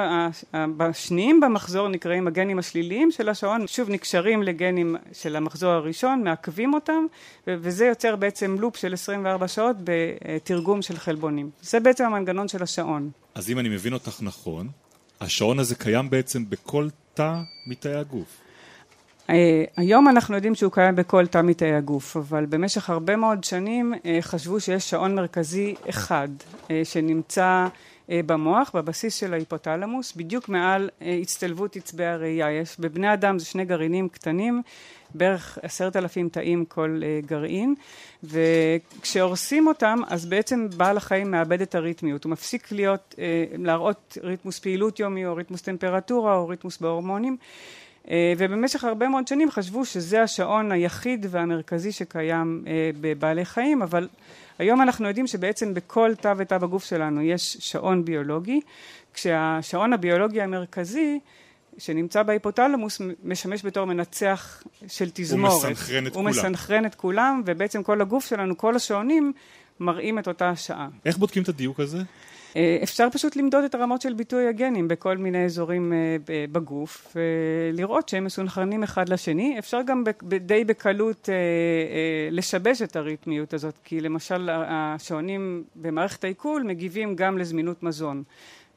השניים 0.81 1.40
במחזור 1.40 1.88
נקראים 1.88 2.26
הגנים 2.26 2.59
השליליים 2.59 3.11
של 3.11 3.28
השעון. 3.28 3.66
שוב 3.66 3.90
נקשרים 3.90 4.43
לגנים 4.43 4.97
של 5.12 5.37
המחזור 5.37 5.71
הראשון 5.71 6.25
מעכבים 6.25 6.75
אותם 6.75 7.07
וזה 7.47 7.87
יוצר 7.87 8.16
בעצם 8.16 8.57
לופ 8.61 8.76
של 8.76 8.93
24 8.93 9.49
שעות 9.49 9.76
בתרגום 9.85 10.83
של 10.83 10.97
חלבונים. 10.97 11.50
זה 11.62 11.81
בעצם 11.81 12.05
המנגנון 12.05 12.49
של 12.49 12.62
השעון. 12.62 13.11
אז 13.35 13.50
אם 13.50 13.59
אני 13.59 13.69
מבין 13.69 13.93
אותך 13.93 14.19
נכון 14.21 14.69
השעון 15.21 15.59
הזה 15.59 15.75
קיים 15.75 16.11
בעצם 16.11 16.50
בכל 16.50 16.88
תא 17.14 17.33
מתאי 17.66 17.95
הגוף 17.95 18.46
היום 19.76 20.09
אנחנו 20.09 20.35
יודעים 20.35 20.54
שהוא 20.54 20.73
קיים 20.73 20.97
בכל 20.97 21.26
תא 21.26 21.42
מתאי 21.42 21.75
הגוף, 21.75 22.16
אבל 22.16 22.47
במשך 22.47 22.90
הרבה 22.90 23.16
מאוד 23.16 23.45
שנים 23.45 23.95
אה, 24.04 24.18
חשבו 24.21 24.61
שיש 24.61 24.90
שעון 24.90 25.14
מרכזי 25.14 25.75
אחד 25.88 26.28
אה, 26.71 26.80
שנמצא 26.85 27.66
במוח, 28.09 28.71
בבסיס 28.75 29.14
של 29.14 29.33
ההיפותלמוס, 29.33 30.12
בדיוק 30.16 30.49
מעל 30.49 30.90
הצטלבות 31.23 31.76
עצבי 31.76 32.04
הראייה. 32.04 32.52
יש 32.52 32.80
בבני 32.80 33.12
אדם 33.12 33.38
זה 33.38 33.45
שני 33.45 33.64
גרעינים 33.64 34.09
קטנים, 34.09 34.62
בערך 35.14 35.59
עשרת 35.62 35.97
אלפים 35.97 36.28
תאים 36.28 36.64
כל 36.64 37.00
גרעין, 37.26 37.75
וכשהורסים 38.25 39.66
אותם 39.66 39.99
אז 40.09 40.26
בעצם 40.26 40.68
בעל 40.76 40.97
החיים 40.97 41.30
מאבד 41.30 41.62
את 41.62 41.75
הריתמיות, 41.75 42.25
הוא 42.25 42.30
מפסיק 42.30 42.73
להיות, 42.73 43.14
להראות 43.59 44.18
ריתמוס 44.23 44.59
פעילות 44.59 45.00
יומי 45.00 45.26
או 45.26 45.37
ריתמוס 45.37 45.62
טמפרטורה 45.62 46.37
או 46.37 46.49
ריתמוס 46.49 46.78
בהורמונים 46.78 47.37
אה, 47.40 47.86
ובמשך 48.39 48.85
הרבה 48.85 49.09
מאוד 49.09 49.29
שנים 49.29 49.51
חשבו 49.51 49.85
שזה 49.85 50.23
השעון 50.23 50.73
היחיד 50.73 51.27
והמרכזי 51.31 51.93
שקיים 51.93 52.65
אה, 52.67 52.91
בבעלי 53.01 53.45
חיים, 53.45 53.83
אבל 53.83 54.09
היום 54.59 54.83
אנחנו 54.83 55.09
יודעים 55.09 55.27
שבעצם 55.27 55.75
בכל 55.75 56.15
תא 56.21 56.35
ותא 56.37 56.59
בגוף 56.59 56.85
שלנו 56.85 57.23
יש 57.23 57.57
שעון 57.61 58.05
ביולוגי, 58.05 58.61
כשהשעון 59.15 59.93
הביולוגי 59.93 60.43
המרכזי 60.43 61.19
שנמצא 61.79 62.23
בהיפותלמוס 62.23 63.01
משמש 63.25 63.65
בתור 63.65 63.85
מנצח 63.85 64.63
של 64.89 65.11
תזמורת. 65.15 65.53
הוא 65.53 65.73
מסנכרן 65.73 66.07
את 66.07 66.15
הוא 66.15 66.23
כולם. 66.23 66.27
הוא 66.27 66.31
מסנכרן 66.31 66.87
את 66.87 66.95
כולם, 66.95 67.43
ובעצם 67.47 67.83
כל 67.83 68.01
הגוף 68.01 68.27
שלנו, 68.27 68.57
כל 68.57 68.77
השעונים, 68.77 69.33
מראים 69.81 70.19
את 70.19 70.29
אותה 70.29 70.49
השעה. 70.49 70.89
איך 71.05 71.19
בודקים 71.19 71.43
את 71.43 71.49
הדיוק 71.49 71.81
הזה? 71.81 71.99
אה, 72.57 72.79
אפשר 72.83 73.09
פשוט 73.12 73.37
למדוד 73.37 73.65
את 73.65 73.75
הרמות 73.75 74.03
של 74.03 74.15
ביטוי 74.15 74.49
הגנים 74.49 74.88
בכל 74.88 75.17
מיני 75.17 75.45
אזורים 75.45 75.93
אה, 75.93 76.17
בגוף 76.53 77.17
ולראות 77.17 78.09
שהם 78.09 78.25
מסונכרנים 78.25 78.83
אחד 78.83 79.09
לשני. 79.09 79.59
אפשר 79.59 79.81
גם 79.87 80.05
די 80.41 80.65
בקלות 80.65 81.29
אה, 81.29 82.29
לשבש 82.31 82.83
את 82.83 82.97
הריתמיות 82.97 83.55
הזאת, 83.55 83.79
כי 83.85 84.00
למשל 84.00 84.49
השעונים 84.50 85.65
במערכת 85.76 86.25
העיכול 86.25 86.62
מגיבים 86.62 87.17
גם 87.17 87.38
לזמינות 87.38 87.83
מזון. 87.83 88.23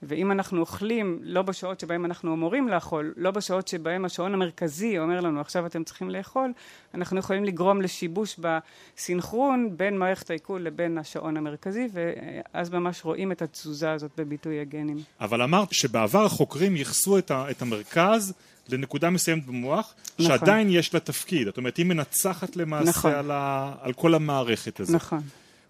ואם 0.04 0.32
אנחנו 0.32 0.60
אוכלים 0.60 1.20
לא 1.22 1.42
בשעות 1.42 1.80
שבהם 1.80 2.06
אנחנו 2.06 2.34
אמורים 2.34 2.68
לאכול, 2.68 3.14
לא 3.18 3.32
בשעות 3.32 3.68
שבהם 3.68 4.06
השעון 4.06 4.34
המרכזי 4.34 5.00
אומר 5.00 5.20
לנו 5.20 5.42
עכשיו 5.42 5.66
אתם 5.66 5.84
צריכים 5.84 6.10
לאכול, 6.10 6.52
אנחנו 6.94 7.20
יכולים 7.20 7.46
לגרום 7.46 7.82
לשיבוש 7.82 8.40
בסינכרון 8.40 9.78
בין 9.78 9.98
מערכת 9.98 10.30
העיכול 10.30 10.62
לבין 10.62 10.98
השעון 10.98 11.38
המרכזי, 11.38 11.88
ואז 11.94 12.70
ממש 12.70 13.06
רואים 13.06 13.32
את 13.32 13.42
התזוזה 13.42 13.92
הזאת 13.92 14.12
בביטוי 14.18 14.60
הגנים. 14.60 14.98
אבל 15.22 15.42
אמרת 15.42 15.74
שבעבר 15.74 16.26
החוקרים 16.26 16.76
ייחסו 16.76 17.18
את, 17.18 17.32
את 17.32 17.62
המרכז 17.62 18.34
לנקודה 18.70 19.10
מסוימת 19.10 19.46
במוח, 19.46 19.94
נכון. 20.20 20.26
שעדיין 20.26 20.70
יש 20.70 20.94
לה 20.94 21.00
תפקיד. 21.00 21.46
זאת 21.46 21.58
אומרת, 21.58 21.78
היא 21.78 21.86
מנצחת 21.86 22.56
למעשה 22.56 22.90
נכון. 22.90 23.12
על, 23.12 23.32
ה, 23.32 23.74
על 23.82 23.94
כל 23.94 24.16
המערכת 24.16 24.80
הזאת. 24.80 24.96
נכון. 24.96 25.22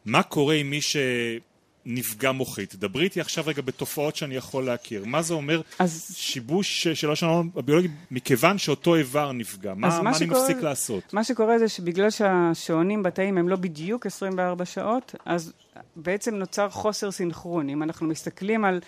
מה 0.06 0.24
קורה 0.24 0.56
עם 0.56 0.70
מי 0.70 0.82
ש... 0.82 0.98
נפגע 1.90 2.32
מוחית. 2.32 2.76
דברי 2.76 3.04
איתי 3.04 3.22
עכשיו 3.22 3.44
רגע 3.48 3.62
בתופעות 3.62 4.16
שאני 4.16 4.36
יכול 4.36 4.66
להכיר. 4.66 5.06
מה 5.06 5.22
זה 5.22 5.34
אומר 5.34 5.62
אז... 5.80 6.16
שיבוש 6.18 6.88
של 6.88 7.12
השעון 7.12 7.50
הביולוגי 7.56 7.88
מכיוון 8.12 8.58
שאותו 8.58 8.96
איבר 8.96 9.32
נפגע? 9.32 9.74
מה, 9.74 9.88
מה, 9.88 10.02
מה 10.02 10.14
שקורה, 10.14 10.38
אני 10.38 10.42
מפסיק 10.42 10.64
לעשות? 10.64 11.14
מה 11.14 11.24
שקורה 11.24 11.60
זה 11.60 11.70
שבגלל 11.70 12.10
שהשעונים 12.10 13.04
בתאים 13.04 13.38
הם 13.38 13.50
לא 13.50 13.56
בדיוק 13.56 14.06
24 14.06 14.66
שעות, 14.66 15.16
אז 15.26 15.54
בעצם 15.96 16.36
נוצר 16.36 16.70
חוסר 16.70 17.12
סינכרון. 17.12 17.70
אם 17.70 17.84
אנחנו 17.84 18.08
מסתכלים 18.08 18.66
על... 18.66 18.80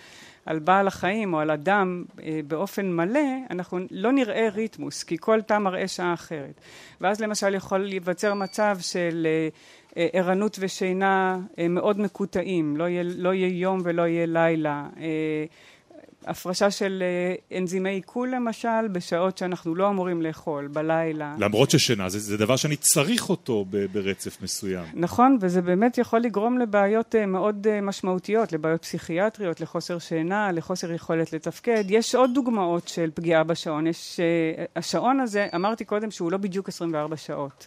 על 0.46 0.58
בעל 0.58 0.86
החיים 0.86 1.34
או 1.34 1.40
על 1.40 1.50
אדם 1.50 2.04
אה, 2.22 2.40
באופן 2.48 2.92
מלא, 2.92 3.20
אנחנו 3.50 3.78
לא 3.90 4.12
נראה 4.12 4.48
ריתמוס, 4.48 5.02
כי 5.02 5.16
כל 5.20 5.40
תא 5.40 5.58
מראה 5.58 5.88
שעה 5.88 6.14
אחרת. 6.14 6.60
ואז 7.00 7.20
למשל 7.20 7.54
יכול 7.54 7.78
להיווצר 7.78 8.34
מצב 8.34 8.76
של 8.80 9.26
אה, 9.26 9.48
ערנות 9.96 10.56
ושינה 10.60 11.38
אה, 11.58 11.68
מאוד 11.68 12.00
מקוטעים, 12.00 12.76
לא 12.76 12.84
יהיה, 12.84 13.02
לא 13.02 13.34
יהיה 13.34 13.48
יום 13.48 13.80
ולא 13.84 14.02
יהיה 14.02 14.26
לילה. 14.26 14.86
אה, 15.00 15.44
הפרשה 16.26 16.70
של 16.70 17.02
אנזימי 17.56 17.90
עיכול 17.90 18.34
למשל, 18.34 18.88
בשעות 18.92 19.38
שאנחנו 19.38 19.74
לא 19.74 19.88
אמורים 19.88 20.22
לאכול, 20.22 20.66
בלילה. 20.66 21.34
למרות 21.38 21.70
ששינה 21.70 22.08
זה, 22.08 22.18
זה 22.18 22.36
דבר 22.36 22.56
שאני 22.56 22.76
צריך 22.76 23.30
אותו 23.30 23.64
ברצף 23.92 24.42
מסוים. 24.42 24.84
נכון, 24.94 25.38
וזה 25.40 25.62
באמת 25.62 25.98
יכול 25.98 26.20
לגרום 26.20 26.58
לבעיות 26.58 27.14
מאוד 27.26 27.66
משמעותיות, 27.82 28.52
לבעיות 28.52 28.82
פסיכיאטריות, 28.82 29.60
לחוסר 29.60 29.98
שינה, 29.98 30.52
לחוסר 30.52 30.92
יכולת 30.92 31.32
לתפקד. 31.32 31.84
יש 31.88 32.14
עוד 32.14 32.30
דוגמאות 32.34 32.88
של 32.88 33.10
פגיעה 33.14 33.44
בשעון. 33.44 33.86
יש, 33.86 34.20
השעון 34.76 35.20
הזה, 35.20 35.46
אמרתי 35.54 35.84
קודם 35.84 36.10
שהוא 36.10 36.32
לא 36.32 36.38
בדיוק 36.38 36.68
24 36.68 37.16
שעות. 37.16 37.66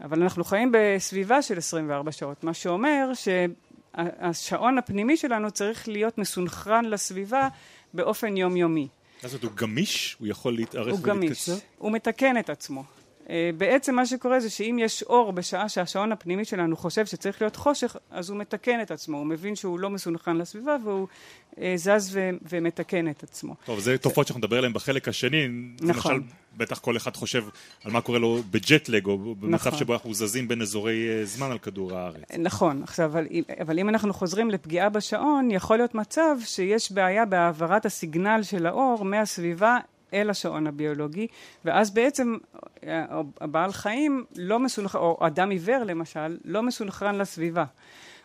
אבל 0.00 0.22
אנחנו 0.22 0.44
חיים 0.44 0.72
בסביבה 0.72 1.42
של 1.42 1.58
24 1.58 2.12
שעות, 2.12 2.44
מה 2.44 2.54
שאומר 2.54 3.10
שהשעון 3.14 4.78
הפנימי 4.78 5.16
שלנו 5.16 5.50
צריך 5.50 5.88
להיות 5.88 6.18
מסונכרן 6.18 6.84
לסביבה 6.84 7.48
באופן 7.94 8.36
יומיומי. 8.36 8.88
אז 9.22 9.34
הוא 9.34 9.52
גמיש? 9.54 10.16
הוא 10.18 10.28
יכול 10.28 10.54
להתארך 10.54 10.86
ולהתקצר? 10.86 11.10
הוא 11.10 11.16
גמיש, 11.16 11.50
הוא 11.78 11.92
מתקן 11.92 12.38
את 12.38 12.50
עצמו. 12.50 12.84
אה, 13.30 13.50
בעצם 13.58 13.94
מה 13.94 14.06
שקורה 14.06 14.40
זה 14.40 14.50
שאם 14.50 14.78
יש 14.80 15.02
אור 15.02 15.32
בשעה 15.32 15.68
שהשעון 15.68 16.12
הפנימי 16.12 16.44
שלנו 16.44 16.76
חושב 16.76 17.06
שצריך 17.06 17.42
להיות 17.42 17.56
חושך, 17.56 17.96
אז 18.10 18.30
הוא 18.30 18.38
מתקן 18.38 18.80
את 18.82 18.90
עצמו, 18.90 19.18
הוא 19.18 19.26
מבין 19.26 19.56
שהוא 19.56 19.78
לא 19.78 19.90
מסונכרן 19.90 20.36
לסביבה 20.36 20.76
והוא 20.84 21.06
אה, 21.58 21.72
זז 21.76 22.10
ו- 22.12 22.30
ומתקן 22.50 23.10
את 23.10 23.22
עצמו. 23.22 23.54
טוב, 23.64 23.78
זה 23.78 23.98
תופעות 23.98 24.26
שאנחנו 24.26 24.38
נדבר 24.38 24.58
עליהן 24.58 24.72
בחלק 24.72 25.08
השני. 25.08 25.48
נכון. 25.80 26.14
למשל, 26.14 26.26
בטח 26.56 26.78
כל 26.78 26.96
אחד 26.96 27.16
חושב 27.16 27.44
על 27.84 27.92
מה 27.92 28.00
קורה 28.00 28.18
לו 28.18 28.42
בג'טלג, 28.50 29.06
או 29.06 29.18
במצב 29.18 29.66
נכון. 29.68 29.78
שבו 29.78 29.92
אנחנו 29.92 30.14
זזים 30.14 30.48
בין 30.48 30.62
אזורי 30.62 31.08
אה, 31.08 31.24
זמן 31.24 31.50
על 31.50 31.58
כדור 31.58 31.94
הארץ. 31.94 32.22
נכון, 32.38 32.82
עכשיו, 32.82 33.04
אבל, 33.04 33.26
אבל 33.60 33.78
אם 33.78 33.88
אנחנו 33.88 34.14
חוזרים 34.14 34.50
לפגיעה 34.50 34.88
בשעון, 34.88 35.50
יכול 35.50 35.76
להיות 35.76 35.94
מצב 35.94 36.36
שיש 36.44 36.92
בעיה 36.92 37.24
בהעברת 37.24 37.86
הסיגנל 37.86 38.42
של 38.42 38.66
האור 38.66 39.04
מהסביבה 39.04 39.78
אל 40.12 40.30
השעון 40.30 40.66
הביולוגי, 40.66 41.26
ואז 41.64 41.94
בעצם 41.94 42.36
אה, 42.86 43.04
הבעל 43.40 43.72
חיים 43.72 44.24
לא 44.36 44.58
מסונכרן, 44.58 45.00
או 45.00 45.26
אדם 45.26 45.50
עיוור 45.50 45.84
למשל, 45.84 46.38
לא 46.44 46.62
מסונכרן 46.62 47.14
לסביבה. 47.14 47.64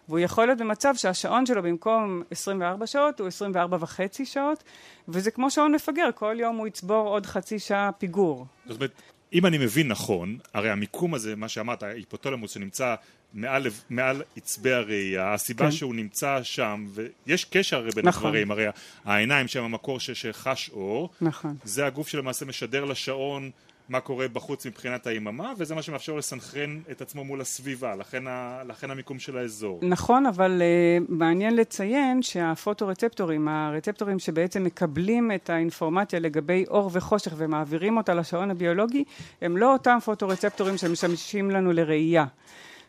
והוא 0.08 0.20
יכול 0.20 0.46
להיות 0.46 0.60
במצב 0.60 0.94
שהשעון 0.96 1.46
שלו 1.46 1.63
במקום 1.63 2.24
24 2.32 2.88
שעות 2.88 3.20
הוא 3.20 3.27
24 3.27 3.77
וחצי 3.79 4.25
שעות, 4.25 4.63
וזה 5.08 5.32
כמו 5.32 5.51
שעון 5.51 5.75
מפגר, 5.75 6.10
כל 6.15 6.36
יום 6.39 6.58
הוא 6.58 6.67
יצבור 6.67 7.08
עוד 7.08 7.25
חצי 7.25 7.60
שעה 7.60 7.91
פיגור. 7.91 8.46
זאת 8.65 8.75
אומרת, 8.75 8.91
אם 9.34 9.46
אני 9.46 9.58
מבין 9.58 9.88
נכון, 9.88 10.38
הרי 10.53 10.70
המיקום 10.70 11.13
הזה, 11.13 11.36
מה 11.36 11.50
שאמרת, 11.50 11.84
ההיפותולמוס 11.84 12.51
שנמצא 12.51 12.96
מעל, 13.34 13.67
מעל 13.89 14.22
עצבי 14.38 14.74
הראייה, 14.74 15.34
הסיבה 15.34 15.65
כן. 15.65 15.72
שהוא 15.72 15.96
נמצא 15.96 16.39
שם, 16.43 16.86
ויש 16.93 17.46
קשר 17.46 17.77
הרי 17.77 17.89
בין 17.96 18.07
נכון. 18.07 18.25
הדברים, 18.25 18.51
הרי 18.51 18.65
העיניים 19.05 19.48
שהם 19.48 19.63
המקור 19.63 20.00
שחש 20.00 20.69
אור, 20.69 21.10
נכון. 21.22 21.55
זה 21.63 21.86
הגוף 21.86 22.07
שלמעשה 22.07 22.46
משדר 22.46 22.86
לשעון 22.86 23.51
מה 23.89 24.00
קורה 24.00 24.27
בחוץ 24.27 24.65
מבחינת 24.65 25.07
היממה, 25.07 25.53
וזה 25.57 25.75
מה 25.75 25.81
שמאפשר 25.81 26.15
לסנכרן 26.15 26.79
את 26.91 27.01
עצמו 27.01 27.24
מול 27.24 27.41
הסביבה, 27.41 27.96
לכן, 27.96 28.27
ה, 28.27 28.62
לכן 28.67 28.91
המיקום 28.91 29.19
של 29.19 29.38
האזור. 29.38 29.79
נכון, 29.84 30.25
אבל 30.25 30.62
uh, 30.62 31.05
מעניין 31.10 31.55
לציין 31.55 32.22
שהפוטורצפטורים, 32.22 33.48
הרצפטורים 33.48 34.19
שבעצם 34.19 34.63
מקבלים 34.63 35.31
את 35.36 35.50
האינפורמציה 35.50 36.19
לגבי 36.19 36.65
אור 36.67 36.89
וחושך 36.93 37.34
ומעבירים 37.38 37.98
אותה 37.98 38.13
לשעון 38.13 38.51
הביולוגי, 38.51 39.03
הם 39.41 39.57
לא 39.57 39.74
אותם 39.74 39.98
פוטורצפטורים 40.05 40.77
שמשמשים 40.77 41.51
לנו 41.51 41.74
לראייה. 41.74 42.25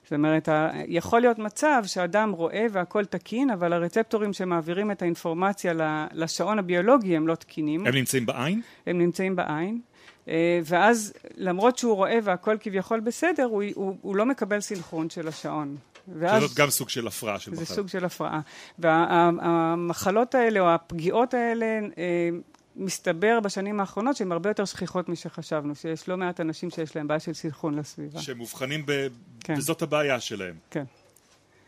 זאת 0.08 0.12
אומרת, 0.12 0.48
יכול 0.86 1.20
להיות 1.20 1.38
מצב 1.38 1.82
שאדם 1.86 2.30
רואה 2.30 2.66
והכל 2.72 3.04
תקין, 3.04 3.50
אבל 3.50 3.72
הרצפטורים 3.72 4.32
שמעבירים 4.32 4.90
את 4.90 5.02
האינפורמציה 5.02 5.72
לשעון 6.12 6.58
הביולוגי 6.58 7.16
הם 7.16 7.28
לא 7.28 7.34
תקינים. 7.34 7.86
הם 7.86 7.94
נמצאים 7.94 8.26
בעין? 8.26 8.60
הם 8.86 8.98
נמצאים 8.98 9.36
בעין. 9.36 9.80
אה, 10.28 10.60
ואז 10.64 11.12
למרות 11.36 11.78
שהוא 11.78 11.94
רואה 11.94 12.18
והכל 12.22 12.56
כביכול 12.60 13.00
בסדר, 13.00 13.44
הוא, 13.44 13.62
הוא, 13.74 13.96
הוא 14.02 14.16
לא 14.16 14.26
מקבל 14.26 14.60
סינכרון 14.60 15.10
של 15.10 15.28
השעון. 15.28 15.76
ואז... 16.18 16.42
זאת 16.42 16.56
גם 16.56 16.70
סוג 16.70 16.88
של 16.88 17.06
הפרעה 17.06 17.38
של 17.38 17.50
מחלה. 17.50 17.64
זה 17.64 17.74
סוג 17.74 17.88
של 17.88 18.04
הפרעה. 18.04 18.40
והמחלות 18.78 20.34
האלה 20.34 20.60
או 20.60 20.70
הפגיעות 20.70 21.34
האלה 21.34 21.66
אה, 21.98 22.28
מסתבר 22.78 23.40
בשנים 23.40 23.80
האחרונות 23.80 24.16
שהן 24.16 24.32
הרבה 24.32 24.50
יותר 24.50 24.64
שכיחות 24.64 25.08
משחשבנו, 25.08 25.74
שיש 25.74 26.08
לא 26.08 26.16
מעט 26.16 26.40
אנשים 26.40 26.70
שיש 26.70 26.96
להם 26.96 27.08
בעיה 27.08 27.20
של 27.20 27.32
סנכרון 27.32 27.78
לסביבה. 27.78 28.20
שמאובחנים 28.20 28.86
ב... 28.86 29.06
כן. 29.40 29.54
וזאת 29.56 29.82
הבעיה 29.82 30.20
שלהם. 30.20 30.54
כן. 30.70 30.84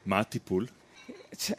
מה 0.07 0.19
הטיפול? 0.19 0.67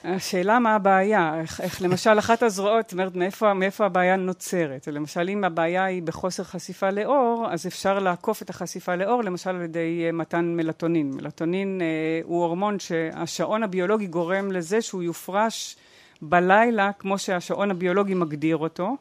השאלה 0.03 0.59
מה 0.59 0.75
הבעיה, 0.75 1.39
איך, 1.41 1.61
איך 1.61 1.81
למשל 1.81 2.19
אחת 2.19 2.43
הזרועות, 2.43 2.89
זאת 2.89 2.93
אומרת 2.93 3.15
מאיפה, 3.15 3.53
מאיפה 3.53 3.85
הבעיה 3.85 4.15
נוצרת, 4.15 4.87
למשל 4.87 5.29
אם 5.29 5.43
הבעיה 5.43 5.83
היא 5.83 6.03
בחוסר 6.03 6.43
חשיפה 6.43 6.89
לאור, 6.89 7.47
אז 7.51 7.67
אפשר 7.67 7.99
לעקוף 7.99 8.41
את 8.41 8.49
החשיפה 8.49 8.95
לאור 8.95 9.23
למשל 9.23 9.49
על 9.49 9.61
ידי 9.61 10.03
אה, 10.05 10.11
מתן 10.11 10.45
מלטונין. 10.45 11.11
מלטונין 11.11 11.81
אה, 11.81 11.85
הוא 12.23 12.43
הורמון 12.43 12.79
שהשעון 12.79 13.63
הביולוגי 13.63 14.07
גורם 14.07 14.51
לזה 14.51 14.81
שהוא 14.81 15.03
יופרש 15.03 15.75
בלילה 16.21 16.91
כמו 16.99 17.17
שהשעון 17.17 17.71
הביולוגי 17.71 18.13
מגדיר 18.13 18.57
אותו, 18.57 18.95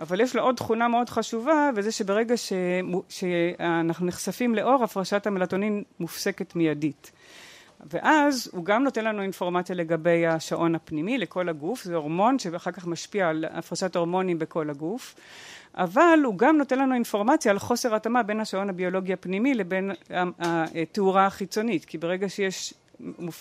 אבל 0.00 0.20
יש 0.20 0.36
לו 0.36 0.42
עוד 0.42 0.54
תכונה 0.54 0.88
מאוד 0.88 1.10
חשובה 1.10 1.70
וזה 1.74 1.92
שברגע 1.92 2.36
ש... 2.36 2.52
שאנחנו 3.08 4.06
נחשפים 4.06 4.54
לאור 4.54 4.84
הפרשת 4.84 5.26
המלטונין 5.26 5.82
מופסקת 6.00 6.56
מיידית. 6.56 7.12
ואז 7.90 8.50
הוא 8.52 8.64
גם 8.64 8.84
נותן 8.84 9.04
לנו 9.04 9.22
אינפורמציה 9.22 9.76
לגבי 9.76 10.26
השעון 10.26 10.74
הפנימי 10.74 11.18
לכל 11.18 11.48
הגוף, 11.48 11.82
זה 11.82 11.96
הורמון 11.96 12.38
שאחר 12.38 12.70
כך 12.70 12.86
משפיע 12.86 13.28
על 13.28 13.44
הפרשת 13.50 13.96
הורמונים 13.96 14.38
בכל 14.38 14.70
הגוף, 14.70 15.14
אבל 15.74 16.18
הוא 16.24 16.38
גם 16.38 16.56
נותן 16.56 16.78
לנו 16.78 16.94
אינפורמציה 16.94 17.52
על 17.52 17.58
חוסר 17.58 17.94
התאמה 17.94 18.22
בין 18.22 18.40
השעון 18.40 18.70
הביולוגי 18.70 19.12
הפנימי 19.12 19.54
לבין 19.54 19.90
התאורה 20.10 21.26
החיצונית, 21.26 21.84
כי 21.84 21.98
ברגע 21.98 22.28
שיש 22.28 22.74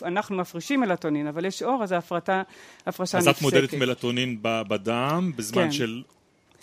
אנחנו 0.06 0.36
מפרישים 0.36 0.80
מלטונין, 0.80 1.28
אבל 1.28 1.46
יש 1.46 1.64
אור, 1.64 1.84
אז 1.84 1.92
ההפרטה, 1.92 2.42
הפרשה 2.86 3.18
נפסקת. 3.18 3.32
אז 3.32 3.38
את 3.38 3.42
מודדת 3.42 3.74
מלטונין 3.74 4.38
בדם 4.42 5.32
בזמן 5.36 5.64
כן. 5.64 5.72
של 5.72 6.04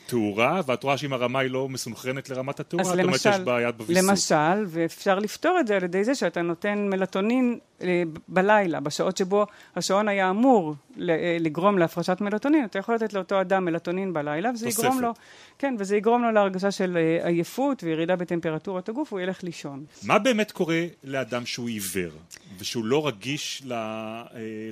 תאורה, 0.06 0.60
ואת 0.66 0.82
רואה 0.82 0.98
שאם 0.98 1.12
הרמה 1.12 1.38
היא 1.38 1.50
לא 1.50 1.68
מסונכרנת 1.68 2.30
לרמת 2.30 2.60
התאורה, 2.60 2.84
זאת 2.84 3.00
אומרת 3.00 3.20
שיש 3.20 3.38
בעיה 3.38 3.72
בוויסות. 3.72 4.04
למשל, 4.04 4.64
ואפשר 4.66 5.18
לפתור 5.18 5.56
את 5.60 5.66
זה 5.66 5.76
על 5.76 5.84
ידי 5.84 6.04
זה 6.04 6.14
שאתה 6.14 6.42
נותן 6.42 6.88
מלטונין 6.90 7.58
אה, 7.82 8.02
בלילה, 8.28 8.80
בשעות 8.80 9.16
שבו 9.16 9.46
השעון 9.76 10.08
היה 10.08 10.30
אמור 10.30 10.74
אה, 11.00 11.36
לגרום 11.40 11.78
להפרשת 11.78 12.20
מלטונין, 12.20 12.64
אתה 12.64 12.78
יכול 12.78 12.94
לתת 12.94 13.12
לאותו 13.12 13.40
אדם 13.40 13.64
מלטונין 13.64 14.12
בלילה, 14.12 14.50
וזה 14.50 14.66
תוספת. 14.66 14.84
יגרום 14.84 15.00
לו, 15.00 15.12
כן, 15.58 15.74
וזה 15.78 15.96
יגרום 15.96 16.22
לו 16.22 16.30
להרגשה 16.30 16.70
של 16.70 16.96
אה, 16.96 17.28
עייפות 17.28 17.82
וירידה 17.82 18.16
בטמפרטורת 18.16 18.88
הגוף, 18.88 19.12
הוא 19.12 19.20
ילך 19.20 19.42
לישון. 19.42 19.84
מה 20.02 20.18
באמת 20.18 20.52
קורה 20.52 20.84
לאדם 21.04 21.46
שהוא 21.46 21.68
עיוור, 21.68 22.10
ושהוא 22.58 22.84
לא 22.84 23.06
רגיש 23.06 23.62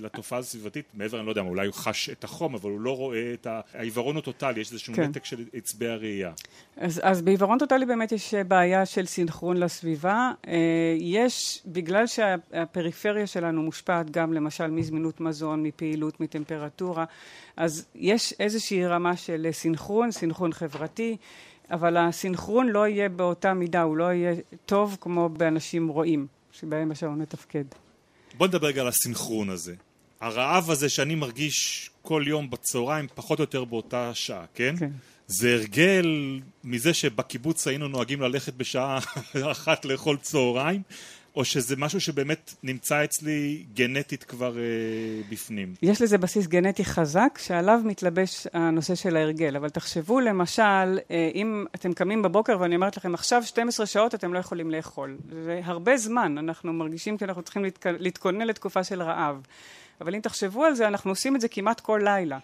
לתופעה 0.01 0.39
הסביבתית, 0.39 0.85
מעבר, 0.95 1.19
אני 1.19 1.27
לא 1.27 1.31
יודע, 1.31 1.43
אולי 1.43 1.67
הוא 1.67 1.75
חש 1.75 2.11
את 2.11 2.25
החום, 2.25 2.55
אבל 2.55 2.71
הוא 2.71 2.81
לא 2.81 2.97
רואה 2.97 3.33
את 3.35 3.47
העיוורון 3.75 4.15
הוא 4.15 4.23
טוטאלי, 4.23 4.61
יש 4.61 4.73
איזשהו 4.73 4.95
כן. 4.95 5.03
נתק 5.03 5.22
של 5.25 5.45
עצבי 5.52 5.88
הראייה. 5.88 6.33
אז, 6.76 7.00
אז 7.05 7.23
בעיוורון 7.23 7.59
טוטאלי 7.59 7.87
באמת 7.87 8.12
יש 8.12 8.35
בעיה 8.35 8.87
של 8.87 9.07
סינכרון 9.07 9.57
לסביבה. 9.57 10.33
יש, 10.99 11.62
בגלל 11.67 12.07
שהפריפריה 12.07 13.26
שלנו 13.26 13.62
מושפעת 13.62 14.11
גם 14.11 14.33
למשל 14.33 14.67
מזמינות 14.67 15.21
מזון, 15.21 15.62
מפעילות, 15.62 16.21
מטמפרטורה, 16.21 17.05
אז 17.57 17.87
יש 17.95 18.35
איזושהי 18.41 18.87
רמה 18.87 19.17
של 19.17 19.49
סינכרון, 19.52 20.11
סינכרון 20.11 20.52
חברתי, 20.52 21.17
אבל 21.71 21.97
הסינכרון 21.97 22.69
לא 22.69 22.88
יהיה 22.88 23.09
באותה 23.09 23.55
מידה, 23.55 23.83
הוא 23.83 23.97
לא 23.97 24.05
יהיה 24.12 24.35
טוב 24.67 24.97
כמו 25.00 25.29
באנשים 25.29 25.88
רואים, 25.88 26.26
שבהם 26.52 26.91
השעון 26.91 27.19
מתפקד. 27.19 27.64
בוא 28.37 28.47
נדבר 28.47 28.67
רגע 28.67 28.81
על 28.81 28.88
הסינכרון 28.88 29.50
הזה. 29.50 29.75
הרעב 30.21 30.71
הזה 30.71 30.88
שאני 30.88 31.14
מרגיש 31.14 31.91
כל 32.02 32.25
יום 32.26 32.50
בצהריים, 32.50 33.06
פחות 33.14 33.38
או 33.38 33.42
יותר 33.42 33.64
באותה 33.64 34.11
שעה, 34.14 34.44
כן? 34.54 34.75
כן. 34.78 34.90
זה 35.26 35.54
הרגל 35.54 36.06
מזה 36.64 36.94
שבקיבוץ 36.94 37.66
היינו 37.66 37.88
נוהגים 37.88 38.21
ללכת 38.21 38.54
בשעה 38.54 38.99
אחת 39.52 39.85
לאכול 39.85 40.16
צהריים, 40.16 40.82
או 41.37 41.44
שזה 41.44 41.76
משהו 41.76 42.00
שבאמת 42.00 42.54
נמצא 42.62 43.04
אצלי 43.04 43.64
גנטית 43.75 44.25
כבר 44.25 44.59
אה, 44.59 44.62
בפנים? 45.30 45.75
יש 45.82 46.02
לזה 46.02 46.18
בסיס 46.18 46.47
גנטי 46.47 46.85
חזק, 46.85 47.38
שעליו 47.42 47.80
מתלבש 47.85 48.47
הנושא 48.52 48.94
של 48.94 49.16
ההרגל. 49.16 49.56
אבל 49.56 49.68
תחשבו 49.68 50.21
למשל, 50.21 50.62
אה, 51.10 51.30
אם 51.34 51.65
אתם 51.75 51.93
קמים 51.93 52.23
בבוקר 52.23 52.56
ואני 52.60 52.75
אומרת 52.75 52.97
לכם, 52.97 53.15
עכשיו 53.15 53.43
12 53.43 53.86
שעות 53.86 54.15
אתם 54.15 54.34
לא 54.34 54.38
יכולים 54.38 54.71
לאכול. 54.71 55.17
זה 55.45 55.60
הרבה 55.65 55.97
זמן, 55.97 56.38
אנחנו 56.38 56.73
מרגישים 56.73 57.19
שאנחנו 57.19 57.43
צריכים 57.43 57.65
להתכ... 57.65 57.86
להתכונן 57.99 58.47
לתקופה 58.47 58.84
של 58.84 59.02
רעב. 59.02 59.41
אבל 60.02 60.15
אם 60.15 60.21
תחשבו 60.21 60.65
על 60.65 60.75
זה, 60.75 60.88
אנחנו 60.88 61.10
עושים 61.10 61.36
את 61.36 61.41
זה 61.41 61.49
כמעט 61.49 61.80
כל 61.80 62.00
לילה. 62.04 62.38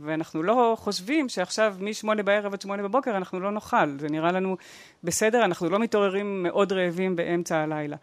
ואנחנו 0.00 0.42
לא 0.42 0.76
חושבים 0.78 1.28
שעכשיו 1.28 1.76
משמונה 1.80 2.22
בערב 2.22 2.52
עד 2.52 2.60
שמונה 2.60 2.82
בבוקר 2.82 3.16
אנחנו 3.16 3.40
לא 3.40 3.50
נאכל, 3.50 3.98
זה 3.98 4.08
נראה 4.08 4.32
לנו 4.32 4.56
בסדר, 5.04 5.44
אנחנו 5.44 5.68
לא 5.70 5.78
מתעוררים 5.78 6.42
מאוד 6.42 6.72
רעבים 6.72 7.16
באמצע 7.16 7.56
הלילה. 7.58 7.96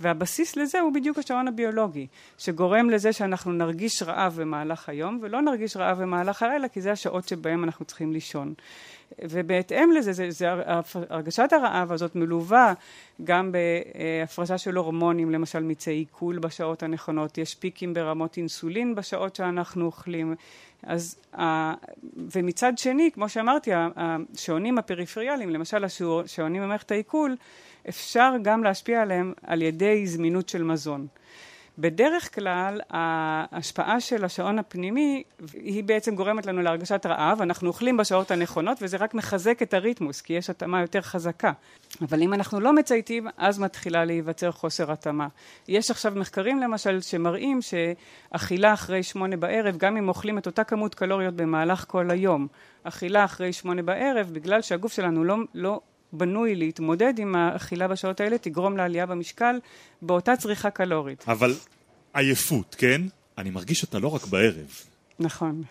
והבסיס 0.00 0.56
לזה 0.56 0.80
הוא 0.80 0.92
בדיוק 0.92 1.18
השעון 1.18 1.48
הביולוגי, 1.48 2.06
שגורם 2.38 2.90
לזה 2.90 3.12
שאנחנו 3.12 3.52
נרגיש 3.52 4.02
רעב 4.02 4.40
במהלך 4.40 4.88
היום 4.88 5.18
ולא 5.22 5.42
נרגיש 5.42 5.76
רעב 5.76 6.02
במהלך 6.02 6.42
הלילה, 6.42 6.68
כי 6.68 6.80
זה 6.80 6.92
השעות 6.92 7.28
שבהם 7.28 7.64
אנחנו 7.64 7.84
צריכים 7.84 8.12
לישון. 8.12 8.54
ובהתאם 9.22 9.92
לזה, 9.92 10.12
זה, 10.12 10.30
זה, 10.30 10.46
הרגשת 11.10 11.52
הרעב 11.52 11.92
הזאת 11.92 12.16
מלווה 12.16 12.74
גם 13.24 13.52
בהפרשה 13.52 14.58
של 14.58 14.76
הורמונים, 14.76 15.30
למשל 15.30 15.62
מיצי 15.62 15.90
עיכול 15.90 16.38
בשעות 16.38 16.82
הנכונות, 16.82 17.38
יש 17.38 17.54
פיקים 17.54 17.94
ברמות 17.94 18.36
אינסולין 18.36 18.94
בשעות 18.94 19.36
שאנחנו 19.36 19.84
אוכלים, 19.84 20.34
אז, 20.82 21.18
ומצד 22.16 22.78
שני, 22.78 23.10
כמו 23.14 23.28
שאמרתי, 23.28 23.70
השעונים 23.74 24.78
הפריפריאליים, 24.78 25.50
למשל 25.50 25.84
השעונים 25.84 26.62
במערכת 26.62 26.90
העיכול, 26.90 27.36
אפשר 27.88 28.32
גם 28.42 28.64
להשפיע 28.64 29.02
עליהם 29.02 29.32
על 29.42 29.62
ידי 29.62 30.06
זמינות 30.06 30.48
של 30.48 30.62
מזון. 30.62 31.06
בדרך 31.80 32.34
כלל 32.34 32.80
ההשפעה 32.90 34.00
של 34.00 34.24
השעון 34.24 34.58
הפנימי 34.58 35.22
היא 35.54 35.84
בעצם 35.84 36.14
גורמת 36.14 36.46
לנו 36.46 36.62
להרגשת 36.62 37.06
רעב, 37.06 37.42
אנחנו 37.42 37.68
אוכלים 37.68 37.96
בשעות 37.96 38.30
הנכונות 38.30 38.78
וזה 38.82 38.96
רק 38.96 39.14
מחזק 39.14 39.62
את 39.62 39.74
הריתמוס 39.74 40.20
כי 40.20 40.32
יש 40.32 40.50
התאמה 40.50 40.80
יותר 40.80 41.00
חזקה. 41.00 41.52
אבל 42.02 42.22
אם 42.22 42.34
אנחנו 42.34 42.60
לא 42.60 42.72
מצייתים 42.72 43.28
אז 43.36 43.58
מתחילה 43.58 44.04
להיווצר 44.04 44.52
חוסר 44.52 44.92
התאמה. 44.92 45.28
יש 45.68 45.90
עכשיו 45.90 46.12
מחקרים 46.16 46.60
למשל 46.60 47.00
שמראים 47.00 47.60
שאכילה 47.62 48.72
אחרי 48.72 49.02
שמונה 49.02 49.36
בערב 49.36 49.76
גם 49.76 49.96
אם 49.96 50.08
אוכלים 50.08 50.38
את 50.38 50.46
אותה 50.46 50.64
כמות 50.64 50.94
קלוריות 50.94 51.34
במהלך 51.34 51.84
כל 51.88 52.10
היום, 52.10 52.46
אכילה 52.84 53.24
אחרי 53.24 53.52
שמונה 53.52 53.82
בערב 53.82 54.30
בגלל 54.32 54.62
שהגוף 54.62 54.92
שלנו 54.92 55.24
לא, 55.24 55.36
לא 55.54 55.80
בנוי 56.12 56.54
להתמודד 56.54 57.18
עם 57.18 57.36
האכילה 57.36 57.88
בשעות 57.88 58.20
האלה 58.20 58.38
תגרום 58.38 58.76
לעלייה 58.76 59.06
במשקל 59.06 59.58
באותה 60.02 60.36
צריכה 60.36 60.70
קלורית. 60.70 61.24
אבל 61.28 61.54
עייפות, 62.14 62.74
כן? 62.74 63.02
אני 63.38 63.50
מרגיש 63.50 63.82
אותה 63.82 63.98
לא 63.98 64.08
רק 64.08 64.26
בערב. 64.26 64.70
נכון. 65.18 65.62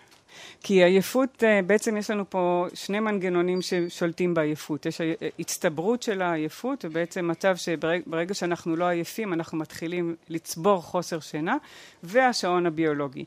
כי 0.62 0.84
עייפות, 0.84 1.44
אה, 1.44 1.60
בעצם 1.66 1.96
יש 1.96 2.10
לנו 2.10 2.30
פה 2.30 2.66
שני 2.74 3.00
מנגנונים 3.00 3.62
ששולטים 3.62 4.34
בעייפות. 4.34 4.86
יש 4.86 5.00
הצטברות 5.38 6.02
של 6.02 6.22
העייפות, 6.22 6.84
ובעצם 6.84 7.28
מצב 7.28 7.56
שברגע 7.56 8.34
שאנחנו 8.34 8.76
לא 8.76 8.84
עייפים, 8.84 9.32
אנחנו 9.32 9.58
מתחילים 9.58 10.16
לצבור 10.28 10.82
חוסר 10.82 11.20
שינה, 11.20 11.56
והשעון 12.02 12.66
הביולוגי. 12.66 13.24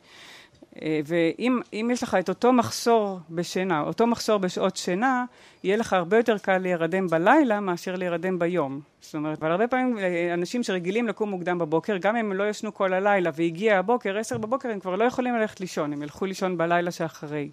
אה, 0.82 1.00
ואם 1.06 1.90
יש 1.92 2.04
לך 2.04 2.18
את 2.20 2.30
אותו 2.30 2.54
מחסור 2.54 3.20
בשינה, 3.30 3.82
אותו 3.82 4.08
מחסור 4.08 4.38
בשעות 4.38 4.78
שינה, 4.78 5.26
יהיה 5.64 5.78
לך 5.78 5.94
הרבה 5.94 6.18
יותר 6.18 6.38
קל 6.38 6.58
להירדם 6.58 7.08
בלילה 7.08 7.60
מאשר 7.60 7.96
להירדם 7.96 8.40
ביום. 8.40 8.80
זאת 9.02 9.16
אומרת, 9.16 9.38
אבל 9.40 9.52
הרבה 9.52 9.68
פעמים 9.68 9.98
אה, 9.98 10.34
אנשים 10.34 10.64
שרגילים 10.64 11.08
לקום 11.08 11.30
מוקדם 11.30 11.58
בבוקר, 11.58 11.98
גם 11.98 12.16
אם 12.16 12.26
הם 12.26 12.34
לא 12.34 12.50
ישנו 12.50 12.74
כל 12.74 12.94
הלילה 12.94 13.30
והגיע 13.36 13.80
הבוקר, 13.80 14.18
עשר 14.18 14.38
בבוקר, 14.38 14.70
הם 14.70 14.80
כבר 14.80 14.96
לא 14.96 15.04
יכולים 15.04 15.36
ללכת 15.36 15.60
לישון, 15.60 15.94
הם 15.94 16.04
ילכו 16.04 16.26
לישון 16.26 16.58
בלילה 16.58 16.92
שאחרי. 16.92 17.50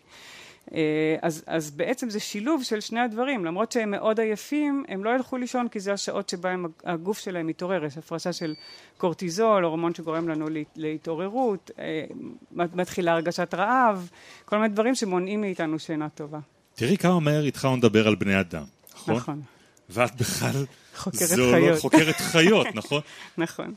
אה, 0.74 1.16
אז, 1.22 1.44
אז 1.46 1.70
בעצם 1.70 2.10
זה 2.10 2.20
שילוב 2.20 2.62
של 2.62 2.80
שני 2.80 3.00
הדברים, 3.00 3.44
למרות 3.44 3.72
שהם 3.72 3.90
מאוד 3.90 4.20
עייפים, 4.20 4.84
הם 4.88 5.04
לא 5.04 5.10
ילכו 5.10 5.36
לישון 5.36 5.68
כי 5.68 5.80
זה 5.80 5.92
השעות 5.92 6.28
שבהם 6.28 6.66
הגוף 6.84 7.18
שלהם 7.18 7.46
מתעורר, 7.46 7.84
יש 7.84 7.98
הפרשה 7.98 8.32
של 8.32 8.54
קורטיזול, 8.98 9.64
הורמון 9.64 9.94
שגורם 9.94 10.28
לנו 10.28 10.46
להתעוררות, 10.76 11.70
אה, 11.78 12.04
מתחילה 12.52 13.12
הרגשת 13.12 13.54
רעב, 13.54 14.10
כל 14.44 14.56
מיני 14.58 14.68
דברים 14.68 14.94
שמונעים 14.94 15.40
מאיתנו 15.40 15.78
שינה 15.78 16.08
טובה. 16.08 16.38
תראי 16.74 16.96
כמה 16.96 17.20
מהר 17.20 17.44
התחלנו 17.44 17.76
לדבר 17.76 18.08
על 18.08 18.14
בני 18.14 18.40
אדם, 18.40 18.64
נכון? 18.94 19.16
נכון. 19.16 19.42
ואת 19.88 20.16
בכלל 20.16 20.66
חוקרת 20.96 21.28
חיות. 21.28 21.70
לא 21.70 21.80
חוקרת 21.80 22.16
חיות, 22.16 22.66
נכון? 22.74 23.00
נכון. 23.38 23.74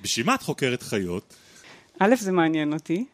בשביל 0.00 0.26
מה 0.26 0.34
את 0.34 0.42
חוקרת 0.42 0.82
חיות? 0.82 1.34
א', 1.98 2.14
זה 2.16 2.32
מעניין 2.32 2.72
אותי. 2.72 3.04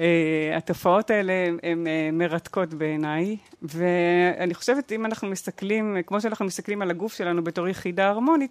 אה, 0.00 0.56
התופעות 0.56 1.10
האלה 1.10 1.32
הן 1.62 1.86
אה, 1.86 2.10
מרתקות 2.12 2.74
בעיניי, 2.74 3.36
ואני 3.62 4.54
חושבת 4.54 4.92
אם 4.92 5.06
אנחנו 5.06 5.28
מסתכלים, 5.28 5.96
כמו 6.06 6.20
שאנחנו 6.20 6.44
מסתכלים 6.44 6.82
על 6.82 6.90
הגוף 6.90 7.14
שלנו 7.14 7.44
בתור 7.44 7.68
יחידה 7.68 8.08
הרמונית, 8.08 8.50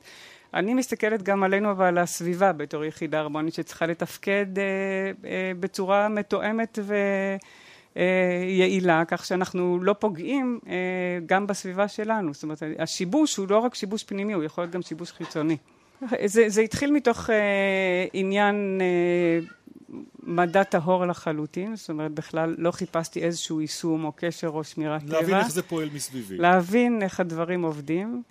אני 0.54 0.74
מסתכלת 0.74 1.24
גם 1.24 1.44
עלינו 1.44 1.78
ועל 1.78 1.98
הסביבה 1.98 2.54
בתור 2.54 2.86
יחידה 2.86 3.20
הרמונית 3.20 3.54
שצריכה 3.54 3.86
לתפקד 3.86 4.46
אה, 4.60 5.52
בצורה 5.60 6.10
מתואמת 6.10 6.80
ו... 6.82 6.96
יעילה, 8.48 9.04
כך 9.08 9.26
שאנחנו 9.26 9.80
לא 9.82 9.94
פוגעים 9.94 10.60
גם 11.26 11.48
בסביבה 11.48 11.88
שלנו. 11.88 12.34
זאת 12.34 12.44
אומרת, 12.44 12.64
השיבוש 12.80 13.36
הוא 13.36 13.48
לא 13.50 13.58
רק 13.58 13.76
שיבוש 13.76 14.04
פנימי, 14.04 14.34
הוא 14.34 14.44
יכול 14.44 14.64
להיות 14.64 14.74
גם 14.74 14.82
שיבוש 14.82 15.12
חיצוני. 15.12 15.58
זה, 16.26 16.50
זה 16.50 16.62
התחיל 16.62 16.92
מתוך 16.92 17.30
עניין 18.14 18.82
מדע 20.24 20.64
טהור 20.64 21.06
לחלוטין, 21.06 21.76
זאת 21.76 21.90
אומרת 21.90 22.12
בכלל 22.12 22.56
לא 22.58 22.72
חיפשתי 22.72 23.24
איזשהו 23.24 23.62
יישום 23.62 24.06
או 24.06 24.12
קשר 24.16 24.48
או 24.48 24.64
שמירת 24.64 25.02
טבע. 25.02 25.14
להבין 25.14 25.36
איך 25.36 25.52
זה 25.52 25.64
פועל 25.64 25.90
מסביבי. 25.94 26.38
להבין 26.38 27.02
איך 27.02 27.20
הדברים 27.20 27.62
עובדים. 27.62 28.24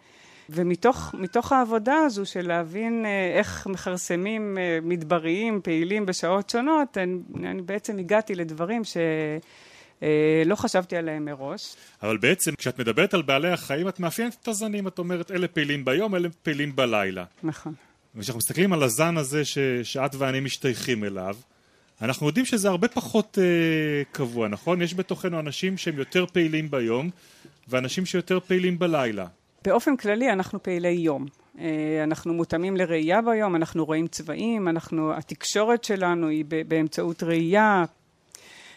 ומתוך 0.51 1.53
העבודה 1.53 1.95
הזו 1.95 2.27
של 2.27 2.49
להבין 2.49 3.07
אה, 3.07 3.39
איך 3.39 3.67
מכרסמים 3.67 4.59
אה, 4.59 4.79
מדבריים 4.83 5.61
פעילים 5.63 6.07
בשעות 6.07 6.51
שונות, 6.51 6.99
אני, 6.99 7.19
אני 7.45 7.63
בעצם 7.63 7.99
הגעתי 7.99 8.35
לדברים 8.35 8.85
ש... 8.85 8.97
אה, 10.03 10.43
לא 10.47 10.55
חשבתי 10.55 10.97
עליהם 10.97 11.25
מראש. 11.25 11.77
אבל 12.03 12.17
בעצם 12.17 12.55
כשאת 12.59 12.79
מדברת 12.79 13.15
על 13.15 13.23
בעלי 13.23 13.51
החיים 13.51 13.89
את 13.89 14.01
מאפיינת 14.01 14.37
את 14.43 14.49
הזנים, 14.49 14.89
את 14.89 14.99
אומרת 14.99 15.31
אלה 15.31 15.49
פעילים 15.49 15.85
ביום, 15.85 16.15
אלה 16.15 16.29
פעילים 16.43 16.77
בלילה. 16.77 17.25
נכון. 17.43 17.75
וכשאנחנו 18.17 18.39
מסתכלים 18.39 18.73
על 18.73 18.83
הזן 18.83 19.17
הזה 19.17 19.45
ש... 19.45 19.59
שאת 19.83 20.15
ואני 20.15 20.41
משתייכים 20.41 21.05
אליו, 21.05 21.37
אנחנו 22.03 22.27
יודעים 22.27 22.47
שזה 22.47 22.69
הרבה 22.69 22.89
פחות 22.89 23.39
אה, 23.41 24.03
קבוע, 24.13 24.49
נכון? 24.49 24.83
יש 24.83 24.95
בתוכנו 24.95 25.41
אנשים 25.41 25.79
שהם 25.79 25.99
יותר 25.99 26.27
פעילים 26.27 26.71
ביום 26.71 27.11
ואנשים 27.69 28.07
שיותר 28.07 28.41
פעילים 28.41 28.79
בלילה. 28.79 29.27
באופן 29.65 29.97
כללי 29.97 30.33
אנחנו 30.33 30.63
פעילי 30.63 30.89
יום. 30.89 31.27
אה, 31.59 32.01
אנחנו 32.05 32.35
מותאמים 32.35 32.77
לראייה 32.77 33.23
ביום, 33.23 33.57
אנחנו 33.57 33.85
רואים 33.85 34.09
צבעים, 34.09 34.69
אנחנו, 34.69 35.15
התקשורת 35.15 35.85
שלנו 35.85 36.29
היא 36.29 36.45
באמצעות 36.69 37.23
ראייה. 37.23 37.85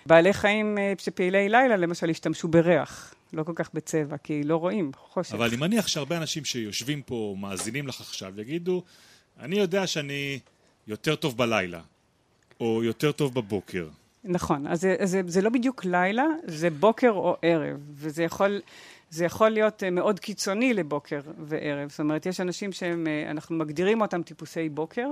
בעלי 0.05 0.33
חיים 0.33 0.77
אה, 0.77 0.93
שפעילי 0.97 1.49
לילה 1.49 1.77
למשל 1.77 2.09
השתמשו 2.09 2.47
בריח, 2.47 3.13
לא 3.33 3.43
כל 3.43 3.53
כך 3.55 3.69
בצבע, 3.73 4.17
כי 4.17 4.43
לא 4.43 4.55
רואים, 4.55 4.91
חושך. 4.97 5.33
אבל 5.33 5.47
אני 5.47 5.57
מניח 5.57 5.87
שהרבה 5.87 6.17
אנשים 6.17 6.45
שיושבים 6.45 7.01
פה, 7.01 7.35
מאזינים 7.39 7.87
לך 7.87 8.01
עכשיו, 8.01 8.41
יגידו, 8.41 8.83
אני 9.39 9.59
יודע 9.59 9.87
שאני 9.87 10.39
יותר 10.87 11.15
טוב 11.15 11.37
בלילה, 11.37 11.81
או 12.59 12.83
יותר 12.83 13.11
טוב 13.11 13.33
בבוקר. 13.33 13.87
נכון, 14.23 14.67
אז 14.67 14.81
זה, 14.81 14.95
זה, 15.03 15.21
זה 15.27 15.41
לא 15.41 15.49
בדיוק 15.49 15.85
לילה, 15.85 16.25
זה 16.43 16.69
בוקר 16.69 17.09
או 17.09 17.37
ערב, 17.41 17.77
וזה 17.93 18.23
יכול, 18.23 18.61
זה 19.09 19.25
יכול 19.25 19.49
להיות 19.49 19.83
אה, 19.83 19.89
מאוד 19.89 20.19
קיצוני 20.19 20.73
לבוקר 20.73 21.19
וערב. 21.39 21.89
זאת 21.89 21.99
אומרת, 21.99 22.25
יש 22.25 22.39
אנשים 22.39 22.71
שאנחנו 22.71 23.55
אה, 23.55 23.59
מגדירים 23.59 24.01
אותם 24.01 24.23
טיפוסי 24.23 24.69
בוקר, 24.69 25.07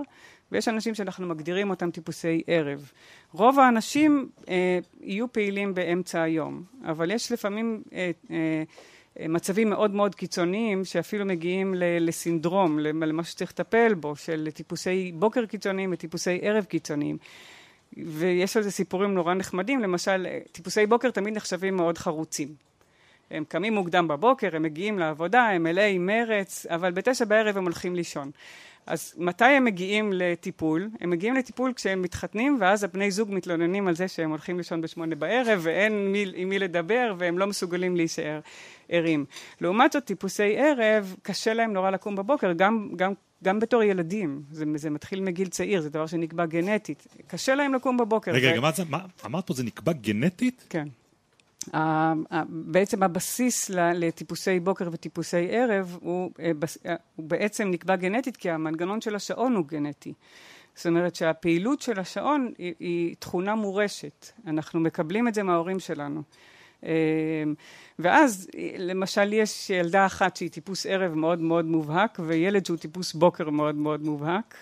ויש 0.52 0.68
אנשים 0.68 0.96
שאנחנו 0.96 1.28
מגדירים 1.28 1.70
אותם 1.70 1.92
טיפוסי 1.92 2.44
ערב. 2.48 2.92
רוב 3.32 3.60
האנשים 3.60 4.30
אה, 4.50 4.80
יהיו 5.02 5.32
פעילים 5.32 5.74
באמצע 5.74 6.22
היום, 6.22 6.64
אבל 6.86 7.12
יש 7.12 7.32
לפעמים 7.32 7.84
אה, 7.94 8.12
אה, 8.32 8.64
מצבים 9.20 9.70
מאוד 9.70 9.94
מאוד 9.94 10.16
קיצוניים 10.16 10.86
שאפילו 10.86 11.26
מגיעים 11.26 11.74
לסינדרום, 11.78 12.80
למה 12.80 13.24
שצריך 13.24 13.52
לטפל 13.52 13.94
בו, 13.94 14.16
של 14.16 14.48
טיפוסי 14.54 15.12
בוקר 15.16 15.46
קיצוניים 15.46 15.90
וטיפוסי 15.94 16.40
ערב 16.42 16.64
קיצוניים. 16.64 17.18
ויש 17.98 18.58
על 18.58 18.64
זה 18.64 18.72
סיפורים 18.72 19.14
נורא 19.14 19.34
נחמדים, 19.34 19.80
למשל 19.80 20.28
טיפוסי 20.52 20.86
בוקר 20.86 21.12
תמיד 21.12 21.34
נחשבים 21.34 21.76
מאוד 21.76 21.98
חרוצים. 21.98 22.48
הם 23.32 23.44
קמים 23.48 23.74
מוקדם 23.74 24.08
בבוקר, 24.08 24.56
הם 24.56 24.64
מגיעים 24.64 25.00
לעבודה, 25.00 25.42
הם 25.42 25.64
מלאי 25.64 25.98
מרץ, 25.98 26.66
אבל 26.66 26.92
בתשע 26.92 27.26
בערב 27.26 27.58
הם 27.58 27.64
הולכים 27.64 27.96
לישון. 27.96 28.32
אז 28.88 29.14
מתי 29.18 29.46
הם 29.46 29.64
מגיעים 29.64 30.14
לטיפול? 30.14 30.90
הם 31.00 31.10
מגיעים 31.10 31.36
לטיפול 31.36 31.74
כשהם 31.74 32.02
מתחתנים 32.02 32.58
ואז 32.60 32.84
הבני 32.84 33.12
זוג 33.12 33.32
מתלוננים 33.32 33.88
על 33.88 33.96
זה 33.96 34.08
שהם 34.08 34.30
הולכים 34.30 34.58
לישון 34.58 34.82
בשמונה 34.82 35.16
בערב 35.16 35.60
ואין 35.64 36.12
מי, 36.12 36.26
עם 36.36 36.50
מי 36.50 36.60
לדבר 36.60 37.14
והם 37.18 37.38
לא 37.38 37.48
מסוגלים 37.48 37.96
להישאר 37.96 38.40
ערים. 38.90 39.26
לעומת 39.62 39.92
זאת 39.92 40.06
טיפוסי 40.06 40.58
ערב 40.58 41.16
קשה 41.22 41.54
להם 41.54 41.74
נורא 41.74 41.90
לקום 41.90 42.16
בבוקר 42.16 42.54
גם, 42.54 42.90
גם, 42.96 43.14
גם 43.44 43.60
בתור 43.60 43.84
ילדים, 43.84 44.42
זה, 44.52 44.66
זה 44.76 44.90
מתחיל 44.90 45.22
מגיל 45.22 45.48
צעיר, 45.48 45.82
זה 45.82 45.90
דבר 45.90 46.08
שנקבע 46.08 46.46
גנטית, 46.46 47.08
קשה 47.28 47.56
להם 47.56 47.74
לקום 47.74 47.98
בבוקר. 47.98 48.32
רגע, 48.32 48.52
רגע, 48.52 48.60
ו... 48.60 48.82
מה, 48.90 49.00
אמרת 49.26 49.48
פה 49.48 49.54
זה 49.54 49.64
נקבע 49.64 49.94
גנטית? 49.94 50.66
כן. 50.70 50.88
בעצם 52.50 53.04
הבסיס 53.04 53.70
לטיפוסי 53.70 54.60
בוקר 54.60 54.90
וטיפוסי 54.92 55.48
ערב 55.50 55.98
הוא, 56.02 56.32
אה, 56.40 56.52
אה, 56.86 56.96
הוא 57.16 57.26
בעצם 57.26 57.68
נקבע 57.72 57.96
גנטית 57.96 58.38
כי 58.38 58.50
המנגנון 58.50 59.02
של 59.02 59.16
השעון 59.16 59.56
הוא 59.56 59.66
גנטי. 59.66 60.14
זאת 60.76 60.86
אומרת 60.86 61.16
שהפעילות 61.16 61.82
של 61.82 62.00
השעון 62.00 62.52
היא, 62.58 62.74
היא 62.80 63.16
תכונה 63.20 63.56
מורשת, 63.56 64.26
אנחנו 64.48 64.80
מקבלים 64.80 65.28
את 65.28 65.34
זה 65.34 65.44
מההורים 65.44 65.80
שלנו. 65.80 66.22
אה, 66.84 66.92
ואז 68.00 68.48
למשל 68.78 69.34
יש 69.34 69.70
ילדה 69.70 70.06
אחת 70.06 70.36
שהיא 70.36 70.50
טיפוס 70.50 70.86
ערב 70.86 71.14
מאוד 71.14 71.42
מאוד 71.42 71.66
מובהק 71.66 72.20
וילד 72.26 72.66
שהוא 72.66 72.78
טיפוס 72.78 73.14
בוקר 73.14 73.50
מאוד 73.50 73.76
מאוד 73.76 74.02
מובהק 74.02 74.56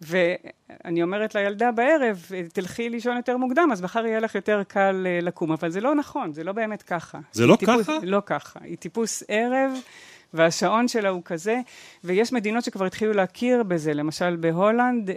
ואני 0.00 1.02
אומרת 1.02 1.34
לילדה 1.34 1.72
בערב, 1.72 2.26
תלכי 2.52 2.88
לישון 2.88 3.16
יותר 3.16 3.36
מוקדם, 3.36 3.68
אז 3.72 3.82
מחר 3.82 4.06
יהיה 4.06 4.20
לך 4.20 4.34
יותר 4.34 4.62
קל 4.68 5.06
אה, 5.06 5.18
לקום. 5.22 5.52
אבל 5.52 5.70
זה 5.70 5.80
לא 5.80 5.94
נכון, 5.94 6.32
זה 6.32 6.44
לא 6.44 6.52
באמת 6.52 6.82
ככה. 6.82 7.18
זה 7.32 7.46
לא 7.46 7.56
טיפוס, 7.56 7.86
ככה? 7.86 7.98
לא 8.02 8.22
ככה. 8.26 8.60
היא 8.62 8.76
טיפוס 8.76 9.22
ערב. 9.28 9.72
והשעון 10.34 10.88
שלה 10.88 11.08
הוא 11.08 11.22
כזה, 11.24 11.60
ויש 12.04 12.32
מדינות 12.32 12.64
שכבר 12.64 12.84
התחילו 12.84 13.12
להכיר 13.12 13.62
בזה, 13.62 13.94
למשל 13.94 14.36
בהולנד, 14.36 15.10
אה, 15.10 15.16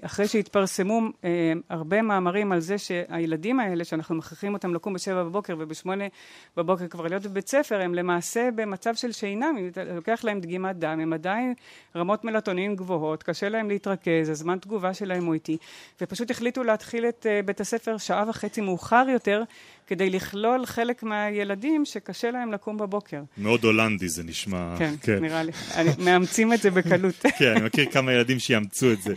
אחרי 0.00 0.28
שהתפרסמו 0.28 1.00
אה, 1.24 1.52
הרבה 1.70 2.02
מאמרים 2.02 2.52
על 2.52 2.60
זה 2.60 2.78
שהילדים 2.78 3.60
האלה, 3.60 3.84
שאנחנו 3.84 4.14
מכריחים 4.14 4.54
אותם 4.54 4.74
לקום 4.74 4.94
בשבע 4.94 5.24
בבוקר 5.24 5.56
ובשמונה 5.58 6.04
בבוקר 6.56 6.88
כבר 6.88 7.06
להיות 7.06 7.22
בבית 7.22 7.48
ספר, 7.48 7.80
הם 7.80 7.94
למעשה 7.94 8.48
במצב 8.54 8.94
של 8.94 9.12
שינה, 9.12 9.50
לוקח 9.94 10.20
להם 10.24 10.40
דגימת 10.40 10.76
דם, 10.76 11.00
הם 11.00 11.12
עדיין 11.12 11.54
רמות 11.96 12.24
מלטונין 12.24 12.76
גבוהות, 12.76 13.22
קשה 13.22 13.48
להם 13.48 13.68
להתרכז, 13.68 14.28
הזמן 14.28 14.58
תגובה 14.58 14.94
שלהם 14.94 15.24
הוא 15.24 15.34
איטי, 15.34 15.56
ופשוט 16.00 16.30
החליטו 16.30 16.64
להתחיל 16.64 17.06
את 17.08 17.26
אה, 17.30 17.40
בית 17.44 17.60
הספר 17.60 17.98
שעה 17.98 18.24
וחצי 18.28 18.60
מאוחר 18.60 19.06
יותר, 19.12 19.42
כדי 19.86 20.10
לכלול 20.10 20.66
חלק 20.66 21.02
מהילדים 21.02 21.84
שקשה 21.84 22.30
להם 22.30 22.52
לקום 22.52 22.76
בבוקר. 22.76 23.22
מאוד 23.38 23.64
הולנדי 23.64 24.08
זה 24.08 24.22
נשמע. 24.22 24.35
כן, 24.78 24.94
כן. 25.02 25.18
נראה 25.18 25.42
לי. 25.42 25.52
אני, 25.74 25.90
מאמצים 25.98 26.52
את 26.52 26.60
זה 26.62 26.70
בקלות. 26.70 27.14
כן, 27.38 27.50
אני 27.56 27.60
מכיר 27.60 27.90
כמה 27.90 28.12
ילדים 28.12 28.38
שיאמצו 28.38 28.92
את 28.92 29.02
זה. 29.02 29.14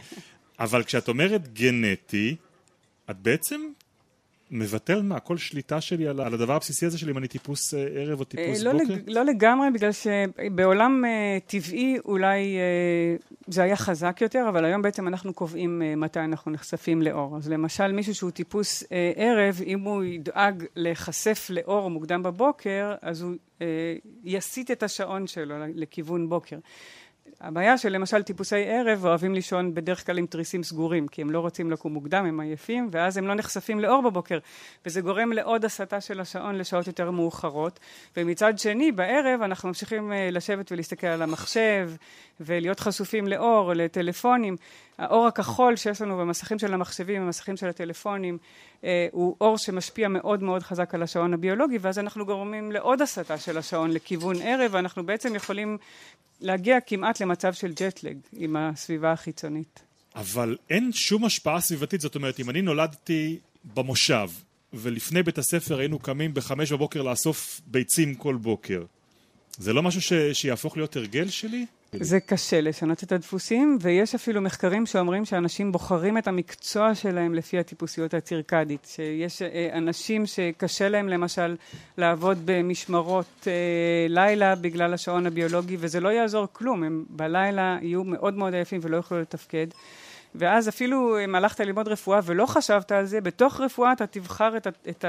אבל 0.59 0.83
כשאת 0.83 1.07
אומרת 1.07 1.53
גנטי, 1.53 2.35
את 3.09 3.17
בעצם 3.17 3.61
מבטל 4.51 5.01
מה, 5.01 5.19
כל 5.19 5.37
שליטה 5.37 5.81
שלי 5.81 6.07
על, 6.07 6.21
על 6.21 6.33
הדבר 6.33 6.55
הבסיסי 6.55 6.85
הזה 6.85 6.97
של 6.97 7.09
אם 7.09 7.17
אני 7.17 7.27
טיפוס 7.27 7.73
אה, 7.73 7.87
ערב 7.93 8.19
או 8.19 8.25
טיפוס 8.25 8.61
לא 8.61 8.71
בוקר? 8.71 8.93
לג, 8.93 9.09
לא 9.09 9.25
לגמרי, 9.25 9.71
בגלל 9.71 9.91
שבעולם 9.91 11.03
uh, 11.05 11.49
טבעי 11.49 11.97
אולי 12.05 12.57
זה 13.47 13.63
היה 13.63 13.75
חזק 13.75 14.21
יותר, 14.21 14.45
אבל 14.49 14.65
היום 14.65 14.81
בעצם 14.81 15.07
אנחנו 15.07 15.33
קובעים 15.33 15.81
מתי 15.97 16.19
אנחנו 16.19 16.51
נחשפים 16.51 17.01
לאור. 17.01 17.37
אז 17.37 17.49
למשל 17.49 17.91
מישהו 17.91 18.15
שהוא 18.15 18.31
טיפוס 18.31 18.83
ערב, 19.15 19.61
אם 19.65 19.79
הוא 19.79 20.03
ידאג 20.03 20.63
להיחשף 20.75 21.47
לאור 21.49 21.89
מוקדם 21.89 22.23
בבוקר, 22.23 22.95
אז 23.01 23.21
הוא 23.21 23.35
יסיט 24.23 24.71
את 24.71 24.83
השעון 24.83 25.27
שלו 25.27 25.55
לכיוון 25.75 26.29
בוקר. 26.29 26.57
הבעיה 27.41 27.77
שלמשל 27.77 28.23
טיפוסי 28.23 28.65
ערב 28.65 29.05
אוהבים 29.05 29.33
לישון 29.33 29.73
בדרך 29.73 30.05
כלל 30.05 30.17
עם 30.17 30.25
תריסים 30.25 30.63
סגורים, 30.63 31.07
כי 31.07 31.21
הם 31.21 31.31
לא 31.31 31.39
רוצים 31.39 31.71
לקום 31.71 31.93
מוקדם, 31.93 32.25
הם 32.25 32.39
עייפים, 32.39 32.87
ואז 32.91 33.17
הם 33.17 33.27
לא 33.27 33.35
נחשפים 33.35 33.79
לאור 33.79 34.01
בבוקר, 34.01 34.39
וזה 34.85 35.01
גורם 35.01 35.33
לעוד 35.33 35.65
הסטה 35.65 36.01
של 36.01 36.19
השעון 36.19 36.55
לשעות 36.55 36.87
יותר 36.87 37.11
מאוחרות. 37.11 37.79
ומצד 38.17 38.59
שני, 38.59 38.91
בערב 38.91 39.41
אנחנו 39.41 39.67
ממשיכים 39.67 40.11
אה, 40.11 40.29
לשבת 40.31 40.71
ולהסתכל 40.71 41.07
על 41.07 41.21
המחשב, 41.21 41.91
ולהיות 42.39 42.79
חשופים 42.79 43.27
לאור, 43.27 43.73
לטלפונים. 43.73 44.55
האור 44.97 45.27
הכחול 45.27 45.75
שיש 45.75 46.01
לנו 46.01 46.17
במסכים 46.17 46.59
של 46.59 46.73
המחשבים, 46.73 47.21
במסכים 47.21 47.57
של 47.57 47.67
הטלפונים, 47.67 48.37
אה, 48.83 49.07
הוא 49.11 49.35
אור 49.41 49.57
שמשפיע 49.57 50.07
מאוד 50.07 50.43
מאוד 50.43 50.63
חזק 50.63 50.95
על 50.95 51.03
השעון 51.03 51.33
הביולוגי, 51.33 51.77
ואז 51.81 51.99
אנחנו 51.99 52.25
גורמים 52.25 52.71
לעוד 52.71 53.01
הסטה 53.01 53.37
של 53.37 53.57
השעון 53.57 53.91
לכיוון 53.91 54.35
ערב, 54.41 54.71
ואנחנו 54.73 55.05
בעצם 55.05 55.35
יכולים 55.35 55.77
להגיע 56.41 56.79
כמעט 56.79 57.21
למצב 57.29 57.53
של 57.53 57.73
ג'טלג 57.73 58.17
עם 58.33 58.55
הסביבה 58.55 59.11
החיצונית. 59.11 59.83
אבל 60.15 60.57
אין 60.69 60.91
שום 60.93 61.25
השפעה 61.25 61.61
סביבתית, 61.61 62.01
זאת 62.01 62.15
אומרת, 62.15 62.39
אם 62.39 62.49
אני 62.49 62.61
נולדתי 62.61 63.39
במושב, 63.73 64.29
ולפני 64.73 65.23
בית 65.23 65.37
הספר 65.37 65.79
היינו 65.79 65.99
קמים 65.99 66.33
בחמש 66.33 66.71
בבוקר 66.71 67.01
לאסוף 67.01 67.61
ביצים 67.67 68.15
כל 68.15 68.35
בוקר, 68.35 68.83
זה 69.57 69.73
לא 69.73 69.83
משהו 69.83 70.01
ש... 70.01 70.13
שיהפוך 70.33 70.77
להיות 70.77 70.95
הרגל 70.95 71.29
שלי? 71.29 71.65
זה 71.93 72.19
קשה 72.19 72.61
לשנות 72.61 73.03
את 73.03 73.11
הדפוסים, 73.11 73.77
ויש 73.81 74.15
אפילו 74.15 74.41
מחקרים 74.41 74.85
שאומרים 74.85 75.25
שאנשים 75.25 75.71
בוחרים 75.71 76.17
את 76.17 76.27
המקצוע 76.27 76.95
שלהם 76.95 77.33
לפי 77.33 77.59
הטיפוסיות 77.59 78.13
הצירקדית. 78.13 78.87
שיש 78.89 79.41
אה, 79.41 79.69
אנשים 79.73 80.25
שקשה 80.25 80.89
להם 80.89 81.09
למשל 81.09 81.55
לעבוד 81.97 82.37
במשמרות 82.45 83.47
אה, 83.47 83.51
לילה 84.09 84.55
בגלל 84.55 84.93
השעון 84.93 85.27
הביולוגי, 85.27 85.77
וזה 85.79 85.99
לא 85.99 86.09
יעזור 86.09 86.47
כלום, 86.53 86.83
הם 86.83 87.05
בלילה 87.09 87.77
יהיו 87.81 88.03
מאוד 88.03 88.33
מאוד 88.33 88.53
עייפים 88.53 88.79
ולא 88.83 88.97
יוכלו 88.97 89.21
לתפקד. 89.21 89.67
ואז 90.35 90.69
אפילו 90.69 91.23
אם 91.23 91.35
הלכת 91.35 91.59
ללמוד 91.59 91.87
רפואה 91.87 92.19
ולא 92.25 92.45
חשבת 92.45 92.91
על 92.91 93.05
זה, 93.05 93.21
בתוך 93.21 93.61
רפואה 93.61 93.91
אתה 93.91 94.07
תבחר 94.07 94.57
את, 94.57 94.67
את 94.89 95.05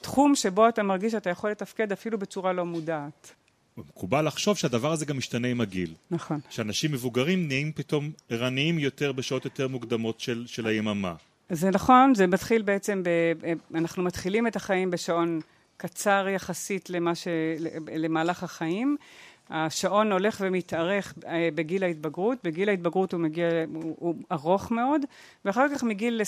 התחום 0.00 0.34
שבו 0.34 0.68
אתה 0.68 0.82
מרגיש 0.82 1.12
שאתה 1.12 1.30
יכול 1.30 1.50
לתפקד 1.50 1.92
אפילו 1.92 2.18
בצורה 2.18 2.52
לא 2.52 2.64
מודעת. 2.64 3.39
מקובל 3.88 4.26
לחשוב 4.26 4.56
שהדבר 4.56 4.92
הזה 4.92 5.06
גם 5.06 5.18
משתנה 5.18 5.48
עם 5.48 5.60
הגיל. 5.60 5.94
נכון. 6.10 6.40
שאנשים 6.50 6.92
מבוגרים 6.92 7.48
נהיים 7.48 7.72
פתאום 7.72 8.10
ערניים 8.28 8.78
יותר 8.78 9.12
בשעות 9.12 9.44
יותר 9.44 9.68
מוקדמות 9.68 10.20
של, 10.20 10.44
של 10.46 10.66
היממה. 10.66 11.14
זה 11.50 11.70
נכון, 11.70 12.14
זה 12.14 12.26
מתחיל 12.26 12.62
בעצם, 12.62 13.02
ב, 13.02 13.08
אנחנו 13.74 14.02
מתחילים 14.02 14.46
את 14.46 14.56
החיים 14.56 14.90
בשעון 14.90 15.40
קצר 15.76 16.26
יחסית 16.28 16.90
למה 16.90 17.14
ש, 17.14 17.28
למהלך 17.96 18.42
החיים. 18.42 18.96
השעון 19.50 20.12
הולך 20.12 20.40
ומתארך 20.40 21.14
אה, 21.26 21.48
בגיל 21.54 21.84
ההתבגרות, 21.84 22.38
בגיל 22.44 22.68
ההתבגרות 22.68 23.12
הוא 23.12 23.20
מגיע, 23.20 23.46
הוא, 23.74 23.96
הוא 23.98 24.14
ארוך 24.32 24.70
מאוד, 24.70 25.02
ואחר 25.44 25.66
כך 25.74 25.82
מגיל 25.82 26.20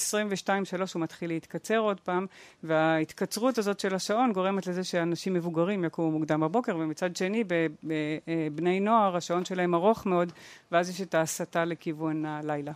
22-3 0.46 0.46
הוא 0.94 1.02
מתחיל 1.02 1.30
להתקצר 1.30 1.78
עוד 1.78 2.00
פעם, 2.00 2.26
וההתקצרות 2.62 3.58
הזאת 3.58 3.80
של 3.80 3.94
השעון 3.94 4.32
גורמת 4.32 4.66
לזה 4.66 4.84
שאנשים 4.84 5.34
מבוגרים 5.34 5.84
יקומו 5.84 6.18
מוקדם 6.18 6.40
בבוקר, 6.40 6.76
ומצד 6.76 7.16
שני 7.16 7.44
בבני 7.84 8.80
נוער 8.80 9.16
השעון 9.16 9.44
שלהם 9.44 9.74
ארוך 9.74 10.06
מאוד, 10.06 10.32
ואז 10.72 10.90
יש 10.90 11.00
את 11.00 11.14
ההסתה 11.14 11.64
לכיוון 11.64 12.26
הלילה. 12.26 12.72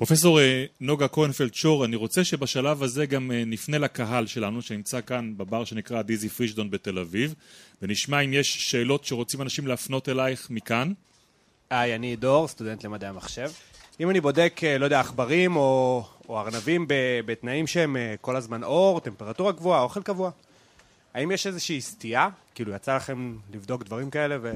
פרופסור 0.00 0.40
אה, 0.40 0.64
נוגה 0.80 1.08
כהנפלד 1.08 1.54
שור, 1.54 1.84
אני 1.84 1.96
רוצה 1.96 2.24
שבשלב 2.24 2.82
הזה 2.82 3.06
גם 3.06 3.32
אה, 3.32 3.42
נפנה 3.46 3.78
לקהל 3.78 4.26
שלנו 4.26 4.62
שנמצא 4.62 5.00
כאן 5.00 5.32
בבר 5.36 5.64
שנקרא 5.64 6.02
דיזי 6.02 6.28
פרישדון 6.28 6.70
בתל 6.70 6.98
אביב 6.98 7.34
ונשמע 7.82 8.20
אם 8.20 8.32
יש 8.32 8.70
שאלות 8.70 9.04
שרוצים 9.04 9.42
אנשים 9.42 9.66
להפנות 9.66 10.08
אלייך 10.08 10.50
מכאן. 10.50 10.92
היי, 11.70 11.94
אני 11.94 12.16
דור, 12.16 12.48
סטודנט 12.48 12.84
למדעי 12.84 13.08
המחשב. 13.08 13.50
אם 14.00 14.10
אני 14.10 14.20
בודק, 14.20 14.60
אה, 14.64 14.78
לא 14.78 14.84
יודע, 14.84 15.00
עכברים 15.00 15.56
או, 15.56 16.04
או 16.28 16.40
ארנבים 16.40 16.86
בתנאים 17.26 17.66
שהם 17.66 17.96
כל 18.20 18.36
הזמן 18.36 18.64
אור, 18.64 19.00
טמפרטורה 19.00 19.52
גבוהה, 19.52 19.82
אוכל 19.82 20.02
קבוע, 20.02 20.30
האם 21.14 21.30
יש 21.30 21.46
איזושהי 21.46 21.80
סטייה? 21.80 22.28
כאילו, 22.54 22.74
יצא 22.74 22.96
לכם 22.96 23.36
לבדוק 23.54 23.84
דברים 23.84 24.10
כאלה 24.10 24.36
ו... 24.42 24.52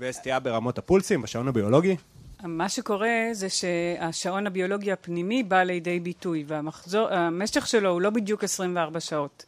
ויש 0.00 0.16
סטייה 0.16 0.40
ברמות 0.40 0.78
הפולסים, 0.78 1.22
בשעון 1.22 1.48
הביולוגי? 1.48 1.96
מה 2.42 2.68
שקורה 2.68 3.28
זה 3.32 3.48
שהשעון 3.48 4.46
הביולוגי 4.46 4.92
הפנימי 4.92 5.42
בא 5.42 5.62
לידי 5.62 6.00
ביטוי 6.00 6.44
והמשך 6.46 7.66
שלו 7.66 7.90
הוא 7.90 8.00
לא 8.00 8.10
בדיוק 8.10 8.44
24 8.44 9.00
שעות. 9.00 9.44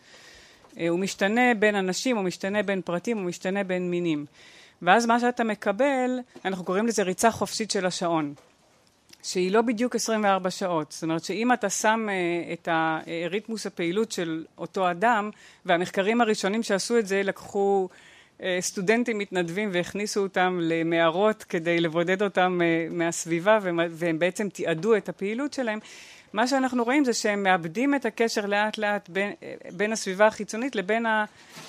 אה, 0.79 0.88
הוא 0.88 0.98
משתנה 0.98 1.55
בין 1.59 1.74
אנשים, 1.74 2.16
הוא 2.16 2.24
משתנה 2.24 2.62
בין 2.62 2.83
פרטים, 2.83 3.18
הוא 3.18 3.26
משתנה 3.26 3.64
בין 3.64 3.90
מינים. 3.90 4.26
ואז 4.83 5.07
מה 5.07 5.20
שאתה 5.20 5.44
מקבל, 5.44 6.18
אנחנו 6.44 6.64
קוראים 6.64 6.87
לזה 6.87 7.03
ריצה 7.03 7.31
חופשית 7.31 7.70
של 7.70 7.87
השעון. 7.87 8.35
שהיא 9.22 9.53
לא 9.53 9.62
בדיוק 9.62 9.94
24 9.94 10.50
שעות. 10.50 10.92
זאת 10.92 11.03
אומרת 11.03 11.24
שאם 11.24 11.53
אתה 11.53 11.70
שם 11.70 12.07
uh, 12.09 12.53
את 12.53 12.68
הריתמוס 12.72 13.66
הפעילות 13.66 14.12
של 14.12 14.44
אותו 14.59 14.90
אדם, 14.90 15.31
והמחקרים 15.66 16.20
הראשונים 16.20 16.62
שעשו 16.62 16.98
את 16.98 17.07
זה 17.07 17.22
לקחו 17.22 17.88
אה, 17.90 18.10
סטודנטים 18.61 19.18
מתנדבים 19.18 19.70
והכניסו 19.72 20.22
אותם 20.22 20.59
למערות 20.62 21.44
כדי 21.44 21.81
לבודד 21.81 22.22
אותם 22.22 22.61
אה, 22.62 22.87
מהסביבה 22.90 23.59
והם 23.90 24.18
בעצם 24.18 24.48
תיעדו 24.48 24.96
את 24.96 25.09
הפעילות 25.09 25.53
שלהם. 25.53 25.79
מה 26.33 26.46
שאנחנו 26.46 26.85
רואים 26.85 27.05
זה 27.05 27.12
שהם 27.12 27.42
מאבדים 27.42 27.94
את 27.94 28.05
הקשר 28.05 28.46
לאט 28.46 28.79
לאט 28.79 29.09
בין, 29.09 29.33
אה, 29.42 29.55
בין 29.72 29.92
הסביבה 29.92 30.26
החיצונית 30.26 30.76
לבין 30.76 31.07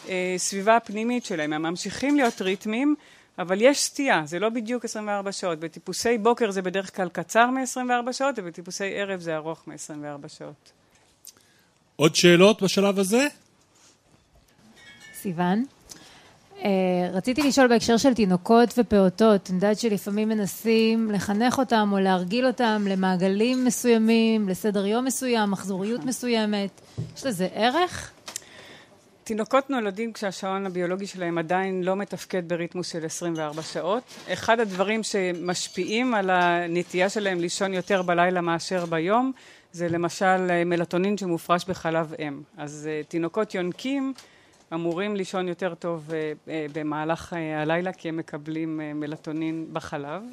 הסביבה 0.09 0.75
הפנימית 0.75 1.25
שלהם. 1.25 1.53
הם 1.53 1.61
ממשיכים 1.61 2.15
להיות 2.15 2.41
ריתמים, 2.41 2.95
אבל 3.39 3.61
יש 3.61 3.79
סטייה, 3.79 4.21
זה 4.25 4.39
לא 4.39 4.49
בדיוק 4.49 4.85
24 4.85 5.31
שעות. 5.31 5.59
בטיפוסי 5.59 6.17
בוקר 6.17 6.51
זה 6.51 6.61
בדרך 6.61 6.95
כלל 6.95 7.09
קצר 7.09 7.45
מ-24 7.45 8.11
שעות, 8.11 8.35
ובטיפוסי 8.37 8.93
ערב 8.95 9.19
זה 9.19 9.35
ארוך 9.35 9.67
מ-24 9.67 10.27
שעות. 10.27 10.71
עוד 11.95 12.15
שאלות 12.15 12.61
בשלב 12.61 12.99
הזה? 12.99 13.27
סיוון? 15.21 15.80
Uh, 16.61 16.63
רציתי 17.13 17.43
לשאול 17.43 17.67
בהקשר 17.67 17.97
של 17.97 18.13
תינוקות 18.13 18.73
ופעוטות, 18.77 19.49
אני 19.49 19.55
יודעת 19.55 19.79
שלפעמים 19.79 20.29
מנסים 20.29 21.11
לחנך 21.11 21.59
אותם 21.59 21.89
או 21.91 21.99
להרגיל 21.99 22.47
אותם 22.47 22.85
למעגלים 22.89 23.65
מסוימים, 23.65 24.49
לסדר 24.49 24.85
יום 24.85 25.05
מסוים, 25.05 25.51
מחזוריות 25.51 26.05
מסוימת, 26.05 26.81
יש 27.17 27.25
לזה 27.25 27.47
ערך? 27.53 28.11
תינוקות 29.23 29.69
נולדים 29.69 30.13
כשהשעון 30.13 30.65
הביולוגי 30.65 31.07
שלהם 31.07 31.37
עדיין 31.37 31.83
לא 31.83 31.95
מתפקד 31.95 32.49
בריתמוס 32.49 32.91
של 32.91 33.05
24 33.05 33.61
שעות. 33.61 34.03
אחד 34.33 34.59
הדברים 34.59 35.03
שמשפיעים 35.03 36.13
על 36.13 36.29
הנטייה 36.29 37.09
שלהם 37.09 37.39
לישון 37.39 37.73
יותר 37.73 38.01
בלילה 38.01 38.41
מאשר 38.41 38.85
ביום 38.85 39.31
זה 39.71 39.89
למשל 39.89 40.63
מלטונין 40.65 41.17
שמופרש 41.17 41.65
בחלב 41.65 42.13
אם. 42.19 42.41
אז 42.57 42.89
uh, 42.89 43.07
תינוקות 43.07 43.55
יונקים 43.55 44.13
אמורים 44.73 45.15
לישון 45.15 45.47
יותר 45.47 45.75
טוב 45.75 46.13
אה, 46.13 46.33
אה, 46.47 46.65
במהלך 46.73 47.33
אה, 47.33 47.61
הלילה 47.61 47.93
כי 47.93 48.09
הם 48.09 48.17
מקבלים 48.17 48.81
מלטונין 48.95 49.67
בחלב. 49.73 50.23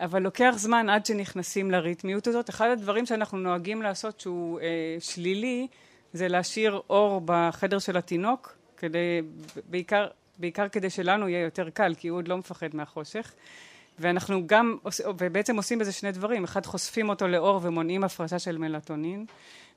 אבל 0.00 0.22
לוקח 0.22 0.54
זמן 0.56 0.88
עד 0.88 1.06
שנכנסים 1.06 1.70
לריתמיות 1.70 2.26
הזאת. 2.26 2.50
אחד 2.50 2.68
הדברים 2.68 3.06
שאנחנו 3.06 3.38
נוהגים 3.38 3.82
לעשות 3.82 4.20
שהוא 4.20 4.60
שלילי 5.00 5.66
זה 6.12 6.28
להשאיר 6.28 6.80
אור 6.90 7.22
בחדר 7.24 7.78
של 7.78 7.96
התינוק, 7.96 8.56
כדי, 8.76 9.22
בעיקר, 9.70 10.06
בעיקר 10.38 10.68
כדי 10.68 10.90
שלנו 10.90 11.28
יהיה 11.28 11.44
יותר 11.44 11.70
קל, 11.70 11.94
כי 11.98 12.08
הוא 12.08 12.18
עוד 12.18 12.28
לא 12.28 12.38
מפחד 12.38 12.68
מהחושך. 12.72 13.32
ואנחנו 13.98 14.46
גם, 14.46 14.76
ובעצם 15.18 15.56
עושים 15.56 15.78
בזה 15.78 15.92
שני 15.92 16.12
דברים, 16.12 16.44
אחד 16.44 16.66
חושפים 16.66 17.08
אותו 17.08 17.28
לאור 17.28 17.60
ומונעים 17.62 18.04
הפרשה 18.04 18.38
של 18.38 18.58
מלטונין, 18.58 19.26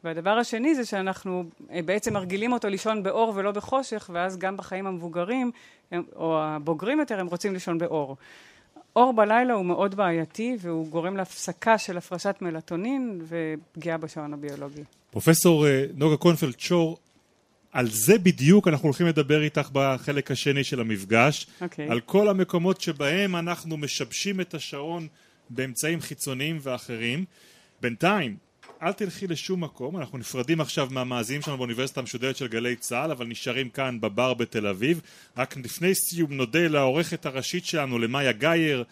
והדבר 0.03 0.29
השני 0.29 0.75
זה 0.75 0.85
שאנחנו 0.85 1.43
אה, 1.71 1.81
בעצם 1.81 2.13
מרגילים 2.13 2.53
אותו 2.53 2.69
לישון 2.69 3.03
באור 3.03 3.33
ולא 3.35 3.51
בחושך, 3.51 4.09
ואז 4.13 4.37
גם 4.37 4.57
בחיים 4.57 4.87
המבוגרים, 4.87 5.51
או 6.15 6.41
הבוגרים 6.41 6.99
יותר, 6.99 7.19
הם 7.19 7.27
רוצים 7.27 7.53
לישון 7.53 7.77
באור. 7.77 8.17
אור 8.95 9.13
בלילה 9.13 9.53
הוא 9.53 9.65
מאוד 9.65 9.95
בעייתי, 9.95 10.57
והוא 10.59 10.87
גורם 10.87 11.17
להפסקה 11.17 11.77
של 11.77 11.97
הפרשת 11.97 12.35
מלטונין 12.41 13.21
ופגיעה 13.27 13.97
בשעון 13.97 14.33
הביולוגי. 14.33 14.83
פרופסור 15.11 15.67
אה, 15.67 15.85
נוגה 15.93 16.17
קונפלד 16.17 16.59
שור, 16.59 16.97
על 17.71 17.89
זה 17.89 18.17
בדיוק 18.17 18.67
אנחנו 18.67 18.85
הולכים 18.85 19.07
לדבר 19.07 19.41
איתך 19.41 19.69
בחלק 19.73 20.31
השני 20.31 20.63
של 20.63 20.79
המפגש. 20.79 21.43
Okay. 21.43 21.63
אוקיי. 21.63 21.89
על 21.89 21.99
כל 21.99 22.29
המקומות 22.29 22.81
שבהם 22.81 23.35
אנחנו 23.35 23.77
משבשים 23.77 24.41
את 24.41 24.53
השעון 24.53 25.07
באמצעים 25.49 26.01
חיצוניים 26.01 26.59
ואחרים. 26.61 27.25
בינתיים, 27.81 28.37
אל 28.83 28.91
תלכי 28.91 29.27
לשום 29.27 29.63
מקום, 29.63 29.97
אנחנו 29.97 30.17
נפרדים 30.17 30.61
עכשיו 30.61 30.87
מהמאזינים 30.91 31.41
שלנו 31.41 31.57
באוניברסיטה 31.57 31.99
המשודרת 31.99 32.37
של 32.37 32.47
גלי 32.47 32.75
צה"ל, 32.75 33.11
אבל 33.11 33.25
נשארים 33.25 33.69
כאן 33.69 34.01
בבר 34.01 34.33
בתל 34.33 34.67
אביב. 34.67 35.01
רק 35.37 35.57
לפני 35.57 35.95
סיום 35.95 36.33
נודה 36.33 36.67
לעורכת 36.67 37.25
הראשית 37.25 37.65
שלנו, 37.65 37.99
למאיה 37.99 38.31
גייר, 38.31 38.83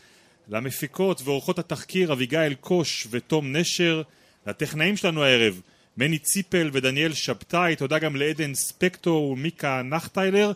למפיקות 0.50 1.22
ועורכות 1.24 1.60
התחקיר 1.60 2.14
אביגיל 2.14 2.54
קוש 2.54 3.08
ותום 3.10 3.56
נשר, 3.56 4.02
לטכנאים 4.48 4.98
שלנו 4.98 5.24
הערב, 5.24 5.62
מני 5.98 6.20
ציפל 6.20 6.70
ודניאל 6.74 7.14
שבתאי, 7.14 7.76
תודה 7.76 8.00
גם 8.00 8.16
לעדן 8.16 8.54
ספקטור 8.54 9.30
ומיקה 9.30 9.82
נחטיילר, 9.86 10.52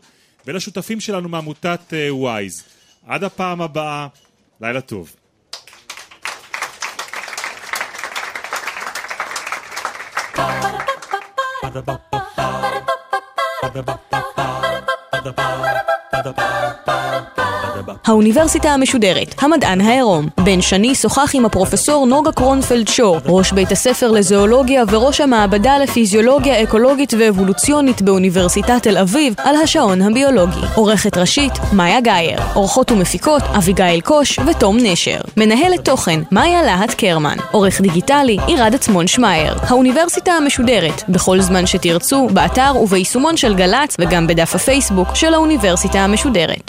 ולשותפים 0.48 1.00
שלנו 1.00 1.30
מעמותת 1.30 1.94
וויז. 2.10 2.64
עד 3.08 3.24
הפעם 3.24 3.62
הבאה, 3.62 4.08
לילה 4.62 4.82
טוב. 4.82 5.16
האוניברסיטה 18.06 18.70
המשודרת, 18.70 19.36
המדען 19.40 19.82
העירום. 19.82 20.28
בן 20.38 20.62
שני 20.62 20.96
שוחח 20.96 21.32
עם 21.34 21.46
הפרופסור 21.46 22.06
נוגה 22.06 22.32
קרונפלד 22.32 22.88
שור, 22.88 23.18
ראש 23.26 23.52
בית 23.52 23.72
הספר 23.72 24.12
לזואולוגיה 24.12 24.84
וראש 24.92 25.22
המעבדה 25.22 25.78
לפיזיולוגיה 25.78 26.64
אקולוגית 26.64 27.14
ואבולוציונית 27.20 28.02
באוניברסיטת 28.02 28.84
תל 28.84 28.98
אביב, 28.98 29.34
על 29.38 29.56
השעון 29.56 30.02
הביולוגי. 30.02 30.60
עורכת 30.76 31.18
ראשית, 31.18 31.54
מאיה 31.74 32.02
גאייר. 32.02 32.40
עורכות 32.54 32.92
ומפיקות, 32.92 33.42
אביגיל 33.58 34.02
קוש 34.02 34.40
ותום 34.40 34.78
נשר. 34.80 35.20
מנהלת 35.38 35.86
תוכן, 35.86 36.20
מאיה 36.32 36.62
להט 36.64 36.94
קרמן. 36.94 37.38
עורך 37.52 37.82
דיגיטלי, 37.82 38.38
עירד 38.48 38.76
עצמון 38.76 39.08
שמייר. 39.08 39.56
האוניברסיטה 39.62 40.32
המשודרת, 40.32 41.04
בכל 41.10 41.42
זמן 41.42 41.66
שתרצו, 41.66 42.28
באתר 42.34 42.74
וביישומון 42.82 43.38
של 43.38 43.56
גל"צ 43.56 43.96
וגם 44.00 44.28
בדף 44.28 44.56
הפייסבוק 44.56 45.16
של 45.16 45.34
האוניברסיטה 45.34 46.00
המשודרת. 46.00 46.62